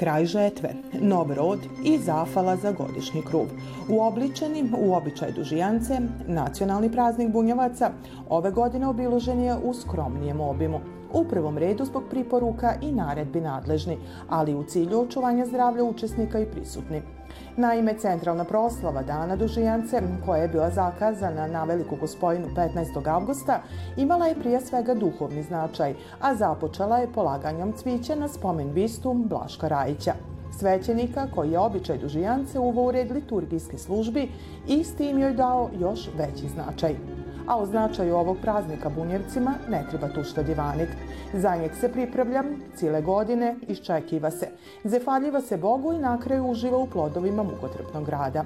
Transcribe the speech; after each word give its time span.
kraj 0.00 0.24
žetve, 0.26 0.70
nov 1.00 1.32
rod 1.36 1.58
i 1.84 1.98
zafala 1.98 2.56
za 2.56 2.72
godišnji 2.72 3.22
kruv. 3.22 3.46
Uobličeni 3.88 4.64
u 4.78 4.94
običaj 4.94 5.32
dužijance, 5.32 5.98
nacionalni 6.26 6.92
praznik 6.92 7.32
bunjevaca 7.32 7.90
ove 8.28 8.50
godine 8.50 8.88
obiložen 8.88 9.40
je 9.40 9.56
u 9.64 9.74
skromnijem 9.74 10.40
obimu. 10.40 10.80
U 11.12 11.24
prvom 11.24 11.58
redu 11.58 11.84
zbog 11.84 12.02
priporuka 12.10 12.74
i 12.82 12.92
naredbi 12.92 13.40
nadležni, 13.40 13.98
ali 14.28 14.54
u 14.54 14.64
cilju 14.64 15.00
očuvanja 15.00 15.46
zdravlja 15.46 15.84
učesnika 15.84 16.38
i 16.40 16.46
prisutni. 16.46 17.02
Naime, 17.56 17.94
centralna 17.98 18.44
proslava 18.44 19.02
Dana 19.02 19.36
Dužijance, 19.36 20.02
koja 20.26 20.42
je 20.42 20.48
bila 20.48 20.70
zakazana 20.70 21.46
na 21.46 21.64
Veliku 21.64 21.96
gospojinu 21.96 22.46
15. 22.56 23.08
avgusta, 23.08 23.60
imala 23.96 24.26
je 24.26 24.34
prije 24.34 24.60
svega 24.60 24.94
duhovni 24.94 25.42
značaj, 25.42 25.94
a 26.20 26.34
započela 26.34 26.98
je 26.98 27.12
polaganjem 27.12 27.72
cvića 27.72 28.14
na 28.14 28.28
spomen 28.28 28.72
bistu 28.72 29.12
Blaška 29.14 29.68
Rajića 29.68 30.14
svećenika 30.58 31.26
koji 31.34 31.50
je 31.50 31.58
običaj 31.58 31.98
dužijance 31.98 32.58
uvao 32.58 32.84
u 32.84 32.90
red 32.90 33.10
liturgijske 33.10 33.78
službi 33.78 34.28
i 34.68 34.84
s 34.84 34.94
tim 34.94 35.18
joj 35.18 35.32
dao 35.32 35.70
još 35.78 36.08
veći 36.18 36.48
značaj 36.48 36.94
a 37.50 37.56
o 37.56 37.66
značaju 37.66 38.16
ovog 38.16 38.36
praznika 38.42 38.88
bunjevcima 38.88 39.54
ne 39.68 39.84
treba 39.90 40.08
tu 40.08 40.24
što 40.24 40.42
divanit. 40.42 40.88
Za 41.32 41.56
njeg 41.56 41.70
se 41.80 41.88
pripravlja 41.92 42.44
cijele 42.76 43.02
godine, 43.02 43.56
iščekiva 43.68 44.30
se, 44.30 44.48
zefaljiva 44.84 45.40
se 45.40 45.56
Bogu 45.56 45.92
i 45.92 45.98
na 45.98 46.20
kraju 46.20 46.46
uživa 46.46 46.78
u 46.78 46.86
plodovima 46.86 47.42
mukotrpnog 47.42 48.08
rada. 48.08 48.44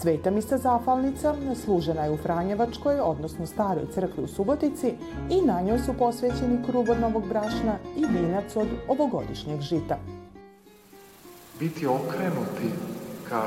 Sveta 0.00 0.30
misa 0.30 0.58
zafalnica 0.58 1.34
služena 1.64 2.04
je 2.04 2.10
u 2.10 2.16
Franjevačkoj, 2.16 3.00
odnosno 3.00 3.46
staroj 3.46 3.86
crkvi 3.94 4.24
u 4.24 4.28
Subotici 4.28 4.94
i 5.30 5.42
na 5.46 5.60
njoj 5.60 5.78
su 5.78 5.94
posvećeni 5.98 6.62
krug 6.66 6.88
od 6.88 7.00
novog 7.00 7.28
brašna 7.28 7.78
i 7.96 8.06
vinac 8.06 8.56
od 8.56 8.68
ovogodišnjeg 8.88 9.60
žita. 9.60 9.98
Biti 11.60 11.86
okrenuti 11.86 12.70
ka 13.28 13.42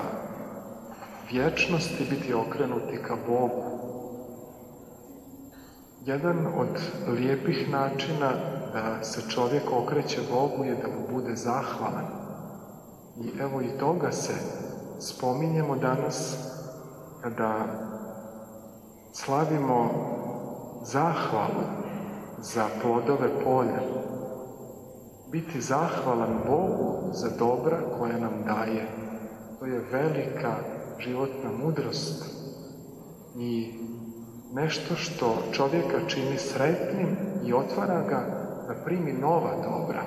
vječnosti, 1.31 2.08
biti 2.09 2.34
okrenuti 2.34 2.98
ka 3.08 3.16
Bogu, 3.28 3.84
Jedan 6.06 6.48
od 6.48 6.80
lijepih 7.08 7.70
načina 7.70 8.32
da 8.73 9.04
se 9.04 9.30
čovjek 9.30 9.64
okreće 9.72 10.22
Bogu 10.32 10.64
je 10.64 10.76
da 10.76 10.88
mu 10.88 11.20
bude 11.20 11.36
zahvalan. 11.36 12.06
I 13.22 13.32
evo 13.40 13.62
i 13.62 13.78
toga 13.80 14.12
se 14.12 14.34
spominjemo 15.00 15.76
danas 15.76 16.38
kada 17.22 17.66
slavimo 19.14 19.92
zahvalu 20.84 21.64
za 22.42 22.66
plodove 22.82 23.44
polja. 23.44 23.82
Biti 25.32 25.62
zahvalan 25.62 26.40
Bogu 26.48 27.14
za 27.14 27.30
dobra 27.40 27.78
koja 28.00 28.17
nam 28.17 28.44
daje. 28.45 28.88
To 29.60 29.66
je 29.66 29.86
velika 29.92 30.56
životna 31.00 31.52
mudrost. 31.64 32.26
I 33.38 33.73
nešto 34.54 34.96
što 34.96 35.38
čovjeka 35.52 36.08
čini 36.08 36.38
sretnim 36.38 37.08
i 37.46 37.54
otvara 37.54 38.04
ga 38.09 38.20
da 38.67 38.73
primi 38.86 39.14
nova 39.14 39.52
dobra. 39.64 40.04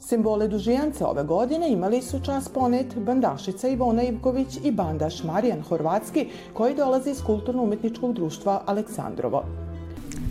Simbole 0.00 0.48
dužijance 0.48 1.04
ove 1.04 1.24
godine 1.24 1.72
imali 1.72 2.02
su 2.02 2.20
čas 2.24 2.48
ponet 2.48 2.98
bandašica 2.98 3.68
Ivona 3.68 4.02
Ivković 4.02 4.58
i 4.64 4.70
bandaš 4.72 5.22
Marijan 5.22 5.62
Horvatski 5.62 6.28
koji 6.52 6.74
dolazi 6.74 7.10
iz 7.10 7.22
kulturno-umetničkog 7.22 8.12
društva 8.12 8.62
Aleksandrovo. 8.66 9.44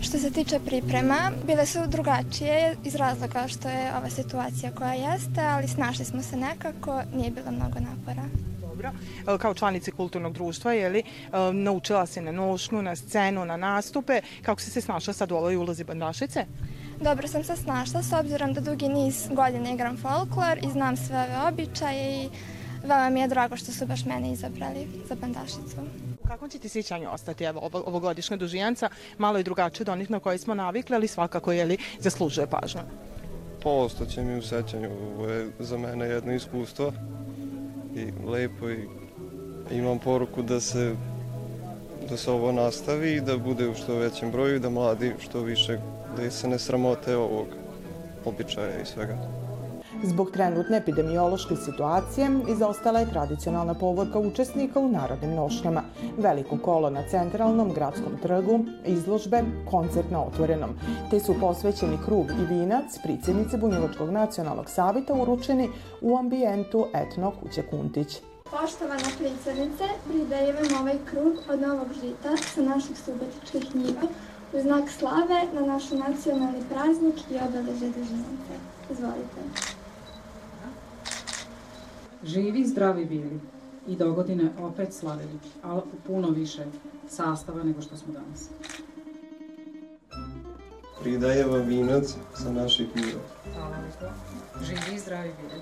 Što 0.01 0.18
se 0.18 0.31
tiče 0.31 0.59
priprema, 0.66 1.31
bile 1.47 1.66
su 1.66 1.79
drugačije 1.88 2.75
iz 2.84 2.95
razloga 2.95 3.47
što 3.47 3.69
je 3.69 3.91
ova 3.97 4.09
situacija 4.09 4.72
koja 4.72 4.94
jeste, 4.94 5.41
ali 5.41 5.68
snašli 5.68 6.06
smo 6.06 6.22
se 6.22 6.38
nekako, 6.38 7.01
nije 7.16 7.31
bilo 7.31 7.51
mnogo 7.51 7.79
napora 7.79 8.54
dobro. 8.75 8.91
Kao 9.38 9.53
članici 9.53 9.91
kulturnog 9.91 10.34
društva, 10.34 10.74
je 10.74 10.90
li, 10.90 11.00
e, 11.00 11.03
naučila 11.53 12.06
se 12.06 12.22
na 12.22 12.31
nošnju, 12.31 12.81
na 12.81 12.96
scenu, 12.96 13.46
na 13.46 13.58
nastupe. 13.58 14.22
Kako 14.41 14.62
si 14.62 14.72
se 14.72 14.81
snašla 14.81 15.13
sad 15.13 15.31
u 15.31 15.36
ovoj 15.36 15.56
ulozi 15.56 15.84
bandašice? 15.84 16.46
Dobro 17.02 17.28
sam 17.28 17.44
se 17.44 17.56
snašla 17.56 18.03
s 18.03 18.13
obzirom 18.13 18.53
da 18.53 18.62
dugi 18.62 18.88
niz 18.88 19.28
godina 19.31 19.72
igram 19.72 19.97
folklor 19.97 20.58
i 20.58 20.72
znam 20.72 20.97
sve 20.97 21.18
ove 21.18 21.47
običaje 21.47 22.24
i 22.24 22.30
veoma 22.84 23.09
mi 23.09 23.19
je 23.19 23.28
drago 23.28 23.58
što 23.58 23.72
su 23.72 23.86
baš 23.86 24.06
mene 24.06 24.31
izabrali 24.31 24.88
za 25.09 25.16
bandašicu. 25.16 25.78
Kako 26.28 26.47
će 26.47 26.59
ti 26.59 26.69
sjećanje 26.69 27.07
ostati 27.07 27.44
evo, 27.44 27.69
ovogodišnja 27.74 28.38
dužijanca? 28.38 28.90
Malo 29.18 29.38
je 29.38 29.44
drugačije 29.44 29.84
od 29.84 29.90
onih 29.90 30.12
na 30.12 30.19
koje 30.19 30.38
smo 30.38 30.53
navikli, 30.53 30.96
ali 30.96 31.07
svakako 31.07 31.52
je 31.52 31.66
li 31.66 31.78
zaslužuje 32.00 32.47
pažnju? 32.47 32.81
Pa 33.63 33.69
ostaće 33.69 34.22
mi 34.22 34.38
u 34.38 34.42
sećanju. 34.42 34.90
Ovo 35.16 35.28
je 35.28 35.50
za 35.59 35.78
mene 35.78 36.06
jedno 36.06 36.34
iskustvo 36.34 36.94
i 37.95 38.28
lepo 38.28 38.69
i 38.69 38.88
imam 39.72 40.00
poruku 40.00 40.41
da 40.41 40.59
se 40.59 40.95
da 42.09 42.17
se 42.17 42.31
ovo 42.31 42.51
nastavi 42.51 43.13
i 43.13 43.22
da 43.22 43.38
bude 43.38 43.69
u 43.69 43.75
što 43.75 43.95
većem 43.95 44.31
broju 44.31 44.56
i 44.56 44.59
da 44.59 44.69
mladi 44.69 45.13
što 45.19 45.39
više 45.39 45.79
da 46.17 46.31
se 46.31 46.47
ne 46.47 46.59
sramote 46.59 47.16
ovog 47.16 47.47
običaja 48.25 48.81
i 48.81 48.85
svega. 48.85 49.34
Zbog 50.05 50.31
trenutne 50.31 50.77
epidemiološke 50.77 51.55
situacije 51.55 52.27
izostala 52.49 52.99
je 52.99 53.09
tradicionalna 53.09 53.73
povorka 53.73 54.19
učesnika 54.19 54.79
u 54.79 54.89
narodnim 54.89 55.33
nošnjama, 55.35 55.83
veliko 56.17 56.57
kolo 56.57 56.89
na 56.89 57.03
centralnom 57.09 57.73
gradskom 57.73 58.17
trgu, 58.21 58.59
izložbe, 58.85 59.44
koncert 59.71 60.11
na 60.11 60.23
otvorenom, 60.23 60.69
te 61.11 61.19
su 61.19 61.35
posvećeni 61.39 61.97
krug 62.05 62.25
i 62.31 62.45
vinac 62.53 62.97
pricijenice 63.03 63.57
Bunjevačkog 63.57 64.09
nacionalnog 64.09 64.69
savita 64.69 65.13
uručeni 65.13 65.69
u 66.01 66.17
ambijentu 66.17 66.88
etno 66.94 67.31
kuće 67.41 67.61
Kuntić. 67.69 68.21
Poštovana 68.44 69.09
predsjednice, 69.17 69.83
pridajem 70.07 70.55
vam 70.55 70.81
ovaj 70.81 70.97
krug 71.09 71.33
od 71.49 71.61
novog 71.61 71.88
žita 72.01 72.38
sa 72.38 72.61
naših 72.61 72.97
subotičkih 73.05 73.75
njiva 73.75 74.07
u 74.53 74.59
znak 74.61 74.89
slave 74.89 75.41
na 75.53 75.61
naš 75.61 75.91
nacionalni 75.91 76.63
praznik 76.69 77.15
i 77.31 77.35
obeleže 77.47 77.89
državnice. 77.89 78.53
Izvolite 78.91 79.75
živi, 82.25 82.66
zdravi 82.66 83.06
bili 83.06 83.40
i 83.88 83.96
do 83.96 84.13
godine 84.13 84.50
opet 84.59 84.94
slavili, 84.94 85.40
ali 85.63 85.80
u 85.80 86.08
puno 86.08 86.30
više 86.30 86.66
sastava 87.09 87.63
nego 87.63 87.81
što 87.81 87.97
smo 87.97 88.13
danas. 88.13 88.50
Pridaje 91.02 91.46
vam 91.46 91.62
vinac 91.62 92.16
sa 92.34 92.52
naših 92.52 92.88
mira. 92.96 93.19
Hvala 93.56 93.78
lijepo. 93.78 94.06
Živi, 94.63 95.00
zdravi 95.00 95.34
bili. 95.41 95.62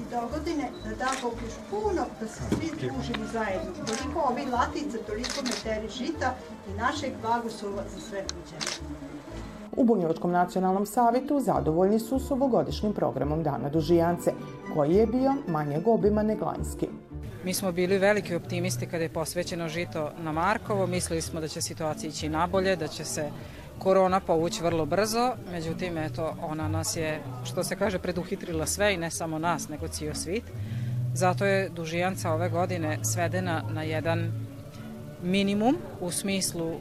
I 0.00 0.10
do 0.10 0.28
godine 0.32 0.70
da 0.84 0.90
da 0.90 1.10
Bog 1.22 1.32
još 1.44 1.54
puno, 1.70 2.06
da 2.20 2.28
se 2.28 2.42
svi 2.48 2.70
družimo 2.80 3.26
zajedno. 3.32 3.70
Toliko 3.86 4.28
ovi 4.30 4.50
latica, 4.50 4.98
toliko 5.06 5.42
meteri 5.42 5.88
žita 5.88 6.34
i 6.68 6.72
našeg 6.72 7.12
blagoslova 7.22 7.82
za 7.94 8.00
sve 8.00 8.22
kuće. 8.22 8.80
U 9.76 9.84
Bunjevačkom 9.84 10.30
nacionalnom 10.30 10.86
savitu 10.86 11.40
zadovoljni 11.40 11.98
su 11.98 12.18
s 12.18 12.30
ovogodišnjim 12.30 12.92
programom 12.92 13.42
Dana 13.42 13.68
Dužijance, 13.68 14.32
koji 14.74 14.94
je 14.94 15.06
bio 15.06 15.34
manjeg 15.48 15.88
obima 15.88 16.22
neglanjski. 16.22 16.88
Mi 17.44 17.54
smo 17.54 17.72
bili 17.72 17.98
veliki 17.98 18.34
optimisti 18.34 18.86
kada 18.86 19.02
je 19.02 19.08
posvećeno 19.08 19.68
žito 19.68 20.10
na 20.18 20.32
Markovo, 20.32 20.86
mislili 20.86 21.22
smo 21.22 21.40
da 21.40 21.48
će 21.48 21.60
situacija 21.60 22.08
ići 22.08 22.28
nabolje, 22.28 22.76
da 22.76 22.88
će 22.88 23.04
se 23.04 23.30
korona 23.78 24.20
povući 24.20 24.62
vrlo 24.62 24.86
brzo, 24.86 25.32
međutim, 25.52 25.98
eto, 25.98 26.34
ona 26.42 26.68
nas 26.68 26.96
je, 26.96 27.20
što 27.44 27.64
se 27.64 27.76
kaže, 27.76 27.98
preduhitrila 27.98 28.66
sve 28.66 28.94
i 28.94 28.96
ne 28.96 29.10
samo 29.10 29.38
nas, 29.38 29.68
nego 29.68 29.88
cijel 29.88 30.14
svit. 30.14 30.44
Zato 31.14 31.44
je 31.46 31.68
dužijanca 31.68 32.32
ove 32.32 32.48
godine 32.48 32.98
svedena 33.02 33.62
na 33.70 33.82
jedan 33.82 34.32
minimum 35.22 35.76
u 36.00 36.10
smislu 36.10 36.74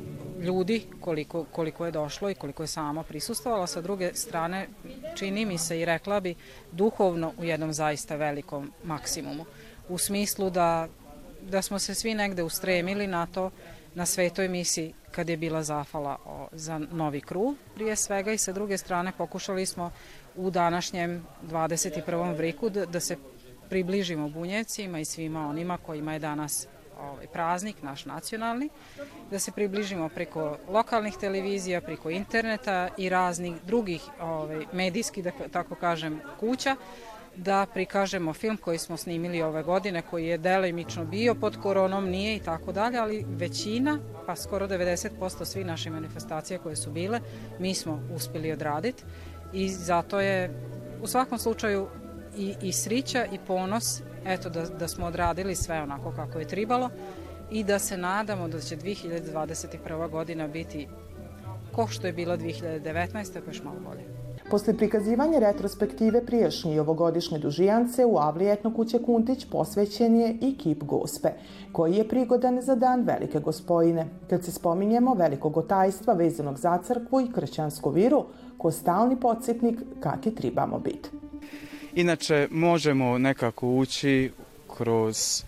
ljudi 0.43 0.85
koliko, 0.99 1.43
koliko 1.43 1.85
je 1.85 1.91
došlo 1.91 2.29
i 2.29 2.35
koliko 2.35 2.63
je 2.63 2.67
samo 2.67 3.03
prisustovalo. 3.03 3.67
Sa 3.67 3.81
druge 3.81 4.13
strane, 4.13 4.67
čini 5.15 5.45
mi 5.45 5.57
se 5.57 5.79
i 5.79 5.85
rekla 5.85 6.19
bi 6.19 6.35
duhovno 6.71 7.33
u 7.37 7.43
jednom 7.43 7.73
zaista 7.73 8.15
velikom 8.15 8.71
maksimumu. 8.83 9.45
U 9.89 9.97
smislu 9.97 10.49
da, 10.49 10.87
da 11.41 11.61
smo 11.61 11.79
se 11.79 11.95
svi 11.95 12.13
negde 12.13 12.43
ustremili 12.43 13.07
na 13.07 13.25
to, 13.25 13.51
na 13.95 14.05
svetoj 14.05 14.47
misiji 14.47 14.93
kad 15.11 15.29
je 15.29 15.37
bila 15.37 15.63
zafala 15.63 16.17
o, 16.25 16.47
za 16.51 16.77
novi 16.77 17.21
krug 17.21 17.55
prije 17.75 17.95
svega 17.95 18.31
i 18.31 18.37
sa 18.37 18.51
druge 18.51 18.77
strane 18.77 19.11
pokušali 19.17 19.65
smo 19.65 19.91
u 20.35 20.49
današnjem 20.49 21.25
21. 21.43 22.37
vriku 22.37 22.69
da, 22.69 22.85
da 22.85 22.99
se 22.99 23.17
približimo 23.69 24.29
bunjevcima 24.29 24.99
i 24.99 25.05
svima 25.05 25.49
onima 25.49 25.77
kojima 25.77 26.13
je 26.13 26.19
danas 26.19 26.67
ovaj, 27.11 27.27
praznik, 27.27 27.81
naš 27.81 28.05
nacionalni, 28.05 28.69
da 29.31 29.39
se 29.39 29.51
približimo 29.51 30.09
preko 30.09 30.57
lokalnih 30.69 31.13
televizija, 31.19 31.81
preko 31.81 32.09
interneta 32.09 32.89
i 32.97 33.09
raznih 33.09 33.53
drugih 33.65 34.01
ovaj, 34.19 34.65
medijskih, 34.73 35.23
da 35.23 35.31
tako 35.51 35.75
kažem, 35.75 36.21
kuća, 36.39 36.75
da 37.35 37.65
prikažemo 37.73 38.33
film 38.33 38.57
koji 38.57 38.77
smo 38.77 38.97
snimili 38.97 39.41
ove 39.41 39.63
godine, 39.63 40.01
koji 40.01 40.27
je 40.27 40.37
delimično 40.37 41.05
bio 41.05 41.35
pod 41.35 41.57
koronom, 41.61 42.09
nije 42.09 42.35
i 42.35 42.39
tako 42.39 42.71
dalje, 42.71 42.97
ali 42.97 43.25
većina, 43.27 43.99
pa 44.25 44.35
skoro 44.35 44.67
90% 44.67 45.45
svih 45.45 45.65
naših 45.65 45.91
manifestacija 45.91 46.59
koje 46.59 46.75
su 46.75 46.91
bile, 46.91 47.19
mi 47.59 47.73
smo 47.73 48.01
uspeli 48.15 48.51
odraditi 48.51 49.03
i 49.53 49.69
zato 49.69 50.19
je 50.19 50.51
u 51.01 51.07
svakom 51.07 51.37
slučaju 51.37 51.87
i, 52.37 52.55
i 52.61 52.73
srića 52.73 53.25
i 53.25 53.39
ponos 53.47 54.01
eto 54.25 54.49
da, 54.49 54.65
da 54.65 54.87
smo 54.87 55.05
odradili 55.05 55.55
sve 55.55 55.81
onako 55.81 56.11
kako 56.15 56.39
je 56.39 56.47
tribalo 56.47 56.89
i 57.51 57.63
da 57.63 57.79
se 57.79 57.97
nadamo 57.97 58.47
da 58.47 58.59
će 58.59 58.77
2021. 58.77 60.09
godina 60.09 60.47
biti 60.47 60.87
ko 61.75 61.87
što 61.87 62.07
je 62.07 62.13
bila 62.13 62.37
2019. 62.37 63.41
pa 63.45 63.51
još 63.51 63.63
malo 63.63 63.77
bolje. 63.89 64.23
Posle 64.49 64.77
prikazivanja 64.77 65.39
retrospektive 65.39 66.25
priješnje 66.25 66.75
i 66.75 66.79
ovogodišnje 66.79 67.39
dužijance 67.39 68.05
u 68.05 68.17
Avli 68.17 68.51
etno 68.51 68.73
kuće 68.73 68.99
Kuntić 69.03 69.45
posvećen 69.51 70.15
je 70.15 70.37
i 70.41 70.57
kip 70.57 70.83
gospe, 70.83 71.29
koji 71.71 71.95
je 71.95 72.07
prigodan 72.07 72.61
za 72.61 72.75
dan 72.75 73.01
Velike 73.01 73.39
gospojine, 73.39 74.05
kad 74.29 74.43
se 74.43 74.51
spominjemo 74.51 75.13
velikog 75.13 75.57
otajstva 75.57 76.13
vezanog 76.13 76.57
za 76.57 76.77
crkvu 76.77 77.21
i 77.21 77.31
kršćansku 77.31 77.89
viru, 77.89 78.25
ko 78.57 78.71
stalni 78.71 79.19
podsjetnik 79.19 79.79
kaki 79.99 80.35
tribamo 80.35 80.79
biti. 80.79 81.22
Inače, 81.95 82.47
možemo 82.51 83.17
nekako 83.17 83.67
ući 83.67 84.31
kroz 84.77 85.43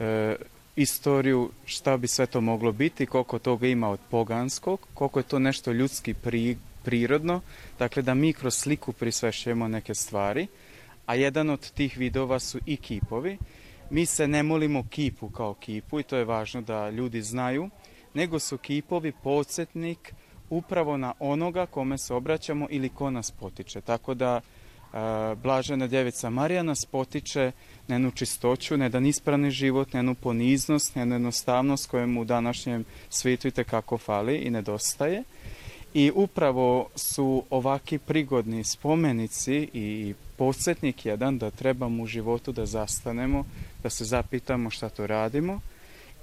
e, 0.00 0.36
istoriju 0.76 1.50
šta 1.64 1.96
bi 1.96 2.08
sve 2.08 2.26
to 2.26 2.40
moglo 2.40 2.72
biti, 2.72 3.06
koliko 3.06 3.38
toga 3.38 3.66
ima 3.66 3.90
od 3.90 4.00
poganskog, 4.10 4.80
koliko 4.94 5.18
je 5.18 5.22
to 5.22 5.38
nešto 5.38 5.72
ljudski 5.72 6.14
pri, 6.14 6.56
prirodno, 6.84 7.40
dakle 7.78 8.02
da 8.02 8.14
mi 8.14 8.32
kroz 8.32 8.54
sliku 8.54 8.92
prisvešćujemo 8.92 9.68
neke 9.68 9.94
stvari, 9.94 10.46
a 11.06 11.14
jedan 11.14 11.50
od 11.50 11.70
tih 11.70 11.98
vidova 11.98 12.38
su 12.38 12.58
i 12.66 12.76
kipovi. 12.76 13.38
Mi 13.90 14.06
se 14.06 14.28
ne 14.28 14.42
molimo 14.42 14.84
kipu 14.90 15.30
kao 15.30 15.54
kipu 15.54 16.00
i 16.00 16.02
to 16.02 16.16
je 16.16 16.24
važno 16.24 16.60
da 16.60 16.90
ljudi 16.90 17.22
znaju, 17.22 17.70
nego 18.14 18.38
su 18.38 18.58
kipovi 18.58 19.12
podsjetnik 19.22 20.14
upravo 20.50 20.96
na 20.96 21.12
onoga 21.18 21.66
kome 21.66 21.98
se 21.98 22.14
obraćamo 22.14 22.66
ili 22.70 22.88
ko 22.88 23.10
nas 23.10 23.30
potiče. 23.30 23.80
Tako 23.80 24.14
da 24.14 24.40
Blažena 25.42 25.86
djevica 25.86 26.30
Marija 26.30 26.62
nas 26.62 26.84
potiče 26.84 27.52
na 27.88 27.94
jednu 27.94 28.10
čistoću, 28.10 28.76
na 28.76 28.84
jedan 28.84 29.06
ispravni 29.06 29.50
život, 29.50 29.92
na 29.92 29.98
jednu 29.98 30.14
poniznost, 30.14 30.94
na 30.94 31.02
jednu 31.02 31.14
jednostavnost 31.14 31.90
kojemu 31.90 32.20
u 32.20 32.24
današnjem 32.24 32.84
svijetu 33.10 33.48
i 33.48 33.50
tekako 33.50 33.98
fali 33.98 34.36
i 34.36 34.50
nedostaje. 34.50 35.22
I 35.94 36.12
upravo 36.14 36.88
su 36.96 37.44
ovaki 37.50 37.98
prigodni 37.98 38.64
spomenici 38.64 39.68
i 39.72 40.14
podsjetnik 40.36 41.06
jedan 41.06 41.38
da 41.38 41.50
trebamo 41.50 42.02
u 42.02 42.06
životu 42.06 42.52
da 42.52 42.66
zastanemo, 42.66 43.44
da 43.82 43.90
se 43.90 44.04
zapitamo 44.04 44.70
šta 44.70 44.88
to 44.88 45.06
radimo 45.06 45.60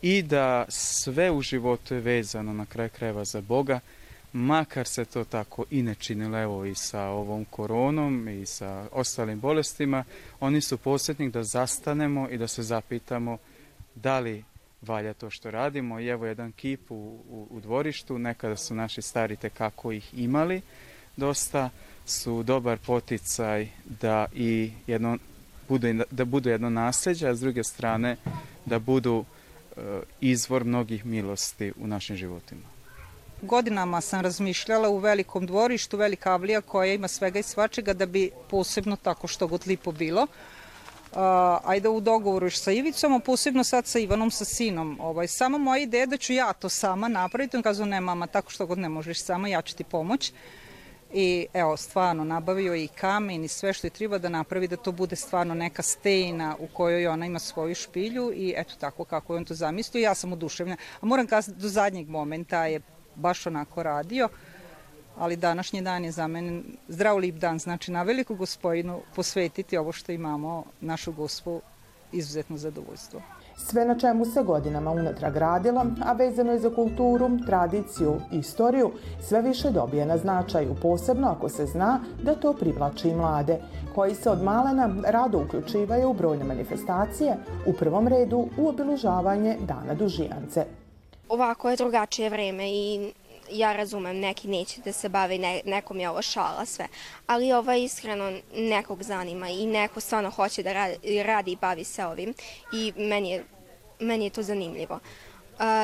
i 0.02 0.22
da 0.22 0.66
sve 0.70 1.32
u 1.32 1.42
životu 1.42 1.94
je 1.94 2.02
vezano 2.02 2.54
na 2.54 2.66
kraj 2.66 2.90
krajeva 2.90 3.26
za 3.26 3.42
Boga, 3.42 3.80
makar 4.34 4.88
se 4.88 5.06
to 5.06 5.24
tako 5.24 5.66
i 5.72 5.84
ne 5.84 5.96
činilo 5.96 6.42
evo 6.42 6.66
i 6.66 6.76
sa 6.76 7.04
ovom 7.04 7.46
koronom 7.46 8.28
i 8.28 8.46
sa 8.46 8.88
ostalim 8.92 9.40
bolestima, 9.40 10.04
oni 10.40 10.62
su 10.62 10.78
posjetnik 10.78 11.34
da 11.34 11.44
zastanemo 11.44 12.30
i 12.30 12.38
da 12.38 12.48
se 12.48 12.64
zapitamo 12.64 13.38
da 13.96 14.20
li 14.20 14.44
valja 14.82 15.14
to 15.14 15.30
što 15.30 15.52
radimo 15.52 16.00
i 16.00 16.08
evo 16.08 16.26
jedan 16.26 16.52
kip 16.52 16.92
u, 16.92 16.96
u, 17.30 17.48
u 17.50 17.60
dvorištu, 17.60 18.20
nekada 18.20 18.56
su 18.56 18.76
naši 18.76 19.02
stari 19.02 19.38
kako 19.54 19.92
ih 19.92 20.20
imali 20.20 20.62
dosta, 21.18 21.70
su 22.06 22.44
dobar 22.44 22.78
poticaj 22.78 23.68
da 24.02 24.26
i 24.34 24.72
jedno, 24.88 25.18
budu, 25.70 25.88
da 26.12 26.26
budu 26.26 26.50
jedno 26.50 26.70
nasljeđe, 26.70 27.28
a 27.28 27.36
s 27.36 27.40
druge 27.40 27.64
strane 27.64 28.18
da 28.66 28.80
budu 28.80 29.26
e, 29.78 29.82
izvor 30.22 30.64
mnogih 30.64 31.06
milosti 31.06 31.74
u 31.78 31.88
našim 31.88 32.16
životima. 32.16 32.73
Godinama 33.44 34.02
sam 34.02 34.22
razmišljala 34.22 34.90
u 34.90 34.98
velikom 34.98 35.46
dvorištu, 35.46 35.98
velika 35.98 36.32
avlija 36.32 36.62
koja 36.62 36.94
ima 36.94 37.08
svega 37.08 37.40
i 37.40 37.44
svačega 37.44 37.94
da 37.94 38.06
bi 38.06 38.32
posebno 38.50 38.96
tako 38.96 39.28
što 39.28 39.48
god 39.48 39.68
lipo 39.68 39.92
bilo. 39.92 40.22
Uh, 40.22 41.20
ajde 41.64 41.90
u 41.90 42.00
dogovoru 42.00 42.50
sa 42.50 42.72
Ivicom, 42.72 43.14
a 43.14 43.20
posebno 43.20 43.64
sad 43.64 43.86
sa 43.86 44.00
Ivanom, 44.00 44.32
sa 44.32 44.46
sinom. 44.46 44.98
Ovaj, 45.02 45.28
samo 45.28 45.58
moja 45.58 45.82
ideja 45.82 46.06
da 46.06 46.18
ću 46.18 46.34
ja 46.34 46.54
to 46.54 46.70
sama 46.70 47.08
napraviti. 47.08 47.58
On 47.58 47.64
kazu, 47.64 47.86
ne 47.86 48.02
mama, 48.02 48.28
tako 48.28 48.52
što 48.52 48.66
god 48.66 48.78
ne 48.78 48.90
možeš 48.90 49.24
sama, 49.24 49.48
ja 49.48 49.62
ću 49.62 49.76
ti 49.76 49.84
pomoć. 49.84 50.34
I 51.14 51.48
evo, 51.54 51.78
stvarno, 51.78 52.24
nabavio 52.24 52.76
i 52.76 52.88
kamen 52.88 53.44
i 53.44 53.48
sve 53.48 53.74
što 53.74 53.88
je 53.88 53.92
treba 53.92 54.18
da 54.18 54.30
napravi 54.30 54.68
da 54.68 54.78
to 54.78 54.92
bude 54.92 55.16
stvarno 55.16 55.54
neka 55.54 55.82
stejna 55.82 56.56
u 56.60 56.68
kojoj 56.68 57.08
ona 57.08 57.26
ima 57.26 57.40
svoju 57.40 57.76
špilju 57.76 58.32
i 58.36 58.54
eto 58.58 58.74
tako 58.80 59.06
kako 59.06 59.34
je 59.34 59.38
on 59.38 59.46
to 59.46 59.54
zamislio. 59.54 60.02
Ja 60.02 60.16
sam 60.16 60.34
oduševljena. 60.34 60.78
A 61.02 61.06
moram 61.06 61.28
kazati, 61.28 61.60
do 61.60 61.68
zadnjeg 61.68 62.10
momenta 62.10 62.66
je 62.66 62.82
baš 63.16 63.48
onako 63.48 63.84
radio, 63.84 64.30
ali 65.18 65.36
današnji 65.36 65.82
dan 65.82 66.06
je 66.06 66.12
za 66.12 66.28
mene 66.28 66.62
zdrav 66.88 67.18
lip 67.18 67.36
dan, 67.36 67.60
znači 67.60 67.92
na 67.92 68.04
veliku 68.04 68.36
gospojinu 68.36 69.02
posvetiti 69.16 69.78
ovo 69.78 69.92
što 69.92 70.12
imamo, 70.12 70.64
našu 70.82 71.12
gospu, 71.12 71.62
izuzetno 72.12 72.58
zadovoljstvo. 72.58 73.22
Sve 73.58 73.86
na 73.86 74.00
čemu 74.00 74.26
se 74.26 74.44
godinama 74.44 74.92
unatrag 74.92 75.36
radilo, 75.38 75.86
a 76.06 76.14
vezano 76.14 76.52
je 76.52 76.60
za 76.60 76.70
kulturu, 76.70 77.30
tradiciju, 77.46 78.16
istoriju, 78.32 78.92
sve 79.22 79.42
više 79.42 79.72
dobije 79.72 80.06
na 80.06 80.18
značaju, 80.18 80.76
posebno 80.82 81.28
ako 81.28 81.50
se 81.50 81.66
zna 81.66 82.00
da 82.24 82.36
to 82.36 82.54
privlači 82.54 83.10
i 83.10 83.16
mlade, 83.16 83.60
koji 83.96 84.16
se 84.16 84.30
od 84.30 84.44
malena 84.44 84.96
rado 85.06 85.38
uključivaju 85.38 86.10
u 86.10 86.14
brojne 86.14 86.44
manifestacije, 86.44 87.38
u 87.66 87.74
prvom 87.74 88.08
redu 88.08 88.48
u 88.58 88.68
obilužavanje 88.68 89.58
Dana 89.68 89.94
Dužijance 89.94 90.66
ovako 91.30 91.70
je 91.70 91.76
drugačije 91.76 92.30
vreme 92.30 92.70
i 92.70 93.12
ja 93.52 93.74
razumem, 93.74 94.20
neki 94.20 94.48
neće 94.48 94.82
da 94.82 94.92
se 94.92 95.10
bave, 95.10 95.38
ne, 95.38 95.62
nekom 95.66 96.00
je 96.00 96.10
ovo 96.10 96.22
šala 96.22 96.66
sve, 96.66 96.88
ali 97.28 97.54
ovo 97.54 97.72
iskreno 97.72 98.32
nekog 98.56 99.04
zanima 99.04 99.50
i 99.50 99.66
neko 99.66 100.00
stvarno 100.00 100.30
hoće 100.30 100.64
da 100.64 100.74
radi, 100.74 101.24
radi 101.24 101.52
i 101.52 101.56
bavi 101.56 101.84
se 101.84 102.06
ovim 102.06 102.34
i 102.74 102.94
meni 102.96 103.32
je, 103.32 103.44
meni 104.00 104.26
je 104.26 104.30
to 104.30 104.44
zanimljivo. 104.44 105.00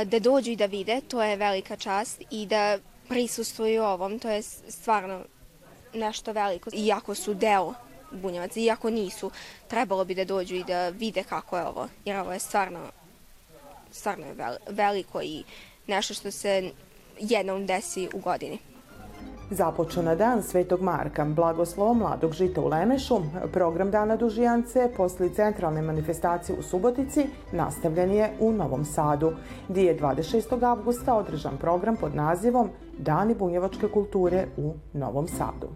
Da 0.05 0.19
dođu 0.19 0.51
i 0.51 0.55
da 0.55 0.65
vide, 0.65 1.01
to 1.07 1.23
je 1.23 1.35
velika 1.35 1.75
čast 1.75 2.21
i 2.31 2.45
da 2.45 2.77
prisustuju 3.09 3.83
ovom, 3.83 4.19
to 4.19 4.29
je 4.29 4.41
stvarno 4.67 5.21
nešto 5.93 6.31
veliko. 6.31 6.69
Iako 6.73 7.15
su 7.15 7.33
deo 7.33 7.73
bunjevaca, 8.11 8.59
iako 8.59 8.89
nisu, 8.89 9.31
trebalo 9.67 10.05
bi 10.05 10.15
da 10.15 10.25
dođu 10.25 10.55
i 10.55 10.63
da 10.63 10.89
vide 10.89 11.23
kako 11.23 11.57
je 11.57 11.67
ovo, 11.67 11.87
jer 12.05 12.17
ovo 12.17 12.33
je 12.33 12.39
stvarno 12.39 12.79
stvarno 13.99 14.25
je 14.25 14.35
veliko 14.69 15.21
i 15.21 15.43
nešto 15.87 16.13
što 16.13 16.31
se 16.31 16.71
jednom 17.19 17.65
desi 17.65 18.09
u 18.13 18.19
godini. 18.19 18.59
Započeo 19.51 20.03
na 20.03 20.15
dan 20.15 20.43
Svetog 20.43 20.81
Marka, 20.81 21.25
blagoslovo 21.25 21.93
mladog 21.93 22.33
žita 22.33 22.61
u 22.61 22.67
Lemešu, 22.67 23.21
program 23.53 23.91
Dana 23.91 24.15
Dužijance 24.15 24.91
posle 24.97 25.29
centralne 25.29 25.81
manifestacije 25.81 26.59
u 26.59 26.63
Subotici 26.63 27.25
nastavljen 27.51 28.13
je 28.13 28.31
u 28.39 28.51
Novom 28.51 28.85
Sadu, 28.85 29.31
gdje 29.69 29.81
je 29.81 29.99
26. 29.99 30.63
avgusta 30.63 31.15
održan 31.15 31.57
program 31.57 31.95
pod 31.95 32.15
nazivom 32.15 32.69
Dani 32.97 33.35
bunjevačke 33.35 33.87
kulture 33.87 34.45
u 34.57 34.73
Novom 34.93 35.27
Sadu. 35.27 35.69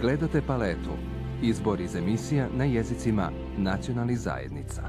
Gledate 0.00 0.42
paletu 0.46 1.15
Izbor 1.42 1.80
iz 1.80 1.96
emisija 1.96 2.48
na 2.56 2.64
jezicima 2.64 3.30
nacionalnih 3.58 4.18
zajednica. 4.18 4.82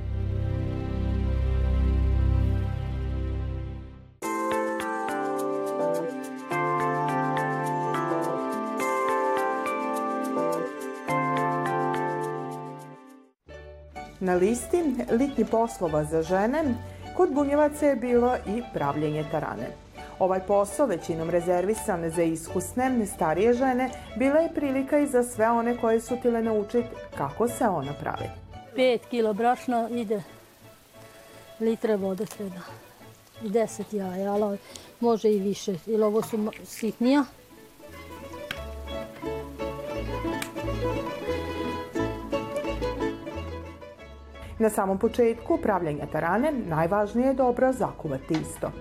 Na 14.19 14.33
listi 14.33 14.77
litnji 15.11 15.45
poslova 15.51 16.03
za 16.03 16.21
žene 16.21 16.63
kod 17.17 17.33
bunjevaca 17.33 17.85
je 17.85 17.95
bilo 17.95 18.35
i 18.35 18.61
pravljenje 18.73 19.25
tarane. 19.31 19.86
Ovaj 20.19 20.39
posao, 20.47 20.85
većinom 20.85 21.29
rezervisan 21.29 22.09
za 22.09 22.23
iskusne, 22.23 23.05
starije 23.05 23.53
žene, 23.53 23.89
bila 24.15 24.39
je 24.39 24.53
prilika 24.55 24.99
i 24.99 25.07
za 25.07 25.23
sve 25.23 25.49
one 25.49 25.77
koje 25.77 26.01
su 26.01 26.17
tile 26.21 26.41
naučiti 26.41 26.87
kako 27.17 27.47
se 27.47 27.67
ona 27.67 27.93
pravi. 27.93 28.29
5 28.75 28.99
kilo 29.09 29.33
brašna 29.33 29.89
ide 29.89 30.23
litre 31.59 31.95
vode 31.95 32.25
treba. 32.25 32.61
I 33.43 33.49
10 33.49 33.95
jaja, 33.95 34.33
ali 34.33 34.57
može 34.99 35.31
i 35.31 35.39
više, 35.39 35.75
jer 35.85 36.03
ovo 36.03 36.21
su 36.21 36.51
sitnija. 36.65 37.23
Na 44.59 44.69
samom 44.69 44.99
početku 44.99 45.57
pravljanja 45.57 46.05
tarane 46.11 46.51
najvažnije 46.51 47.27
je 47.27 47.33
dobro 47.33 47.73
zakuvati 47.73 48.33
isto. 48.33 48.71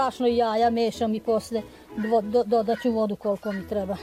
Brašno 0.00 0.26
i 0.28 0.36
jaja 0.36 0.70
mešam 0.70 1.14
i 1.14 1.20
posle 1.20 1.62
do, 2.22 2.42
dodat 2.46 2.78
ću 2.82 2.90
vodu 2.90 3.16
koliko 3.16 3.52
mi 3.52 3.68
treba. 3.68 3.96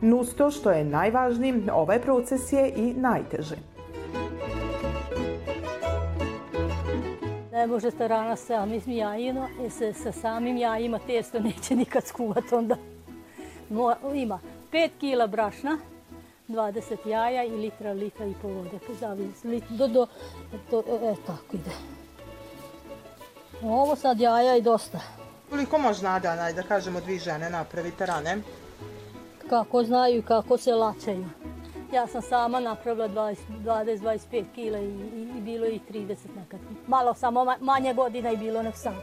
Nus 0.00 0.34
to 0.34 0.50
što 0.50 0.70
je 0.70 0.84
najvažniji, 0.84 1.62
ovaj 1.72 2.00
proces 2.00 2.52
je 2.52 2.72
i 2.76 2.94
najteži. 2.94 3.54
Ne 7.52 7.66
može 7.66 7.90
rana 7.98 8.36
sami 8.36 8.80
jajino, 8.86 9.48
i 9.66 9.70
se 9.70 9.92
sa 9.92 10.12
samim 10.12 10.56
jajima 10.56 10.98
testo 10.98 11.40
neće 11.40 11.76
nikad 11.76 12.04
skuvati 12.04 12.54
onda. 12.54 12.76
Ima 14.14 14.40
5 14.72 14.90
kila 15.00 15.26
brašna, 15.26 15.78
20 16.48 17.08
jaja 17.08 17.44
i 17.44 17.50
litra, 17.50 17.92
litra 17.92 18.26
i 18.26 18.34
pol 18.42 18.50
vode. 18.50 18.78
Zavisi, 19.00 19.62
do, 19.68 19.88
do, 19.88 20.06
do, 20.70 20.78
e, 20.78 21.14
tako 21.26 21.56
ide. 21.56 21.70
Ovo 23.62 23.96
sad 23.96 24.20
jaja 24.20 24.56
i 24.56 24.62
dosta. 24.62 25.00
Koliko 25.50 25.78
može 25.78 26.02
na 26.02 26.18
dan, 26.18 26.54
da 26.54 26.62
kažemo, 26.62 27.00
dvi 27.00 27.18
žene 27.18 27.50
napraviti 27.50 28.06
rane? 28.06 28.38
Kako 29.48 29.84
znaju 29.84 30.22
kako 30.22 30.56
se 30.56 30.74
lačaju. 30.74 31.24
Ja 31.92 32.06
sam 32.06 32.22
sama 32.22 32.60
napravila 32.60 33.08
20-25 33.08 34.44
kila 34.54 34.78
i, 34.78 34.84
i, 34.84 35.28
i 35.38 35.40
bilo 35.40 35.66
i 35.66 35.80
30 35.90 36.16
nekad. 36.36 36.60
Malo 36.86 37.14
samo 37.14 37.56
manje 37.60 37.94
godina 37.94 38.30
i 38.30 38.36
bilo 38.36 38.62
nek 38.62 38.76
sam. 38.76 38.94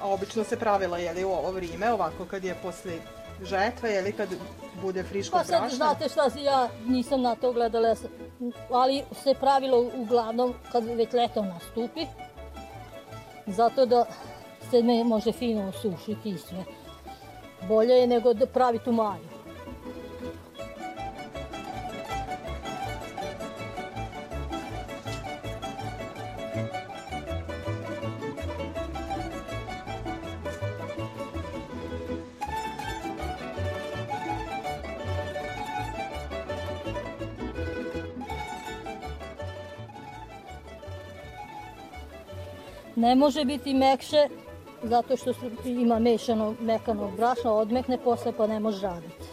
A 0.00 0.08
obično 0.08 0.44
se 0.44 0.58
pravila 0.58 0.98
je 0.98 1.12
li 1.12 1.24
u 1.24 1.30
ovo 1.30 1.52
vrijeme, 1.52 1.92
ovako 1.92 2.24
kad 2.24 2.44
je 2.44 2.54
posle 2.62 2.92
žetve, 3.42 3.90
je 3.90 4.02
li 4.02 4.12
kad 4.12 4.28
bude 4.82 5.02
friško 5.02 5.38
pa 5.38 5.44
sad, 5.44 5.70
znate 5.70 6.08
šta, 6.08 6.30
ja 6.40 6.68
nisam 6.86 7.22
na 7.22 7.34
to 7.34 7.52
gledala, 7.52 7.96
ali 8.70 9.02
se 9.24 9.34
pravilo 9.34 9.90
uglavnom 9.96 10.54
kad 10.72 10.84
već 10.84 11.12
leto 11.12 11.42
nastupi, 11.42 12.06
zato 13.46 13.86
da 13.86 14.04
se 14.70 14.82
ne 14.82 15.04
može 15.04 15.32
fino 15.32 15.68
osušiti 15.68 16.30
i 16.30 16.38
sve. 16.38 16.64
Bolje 17.68 17.92
je 17.94 18.06
nego 18.06 18.34
da 18.34 18.46
praviti 18.46 18.90
u 18.90 18.92
maju. 18.92 19.29
Ne 43.10 43.16
može 43.16 43.44
biti 43.44 43.74
mekše 43.74 44.28
zato 44.82 45.16
što 45.16 45.32
ima 45.64 45.98
mešano 45.98 46.54
mekano 46.60 47.10
brašno, 47.16 47.52
odmekne 47.52 47.98
posle 47.98 48.32
pa 48.32 48.46
ne 48.46 48.60
može 48.60 48.86
raditi. 48.86 49.24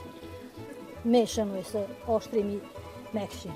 Mešano 1.04 1.56
je 1.56 1.64
sa 1.64 1.84
oštrim 2.08 2.50
i 2.50 2.60
mekšim. 3.14 3.52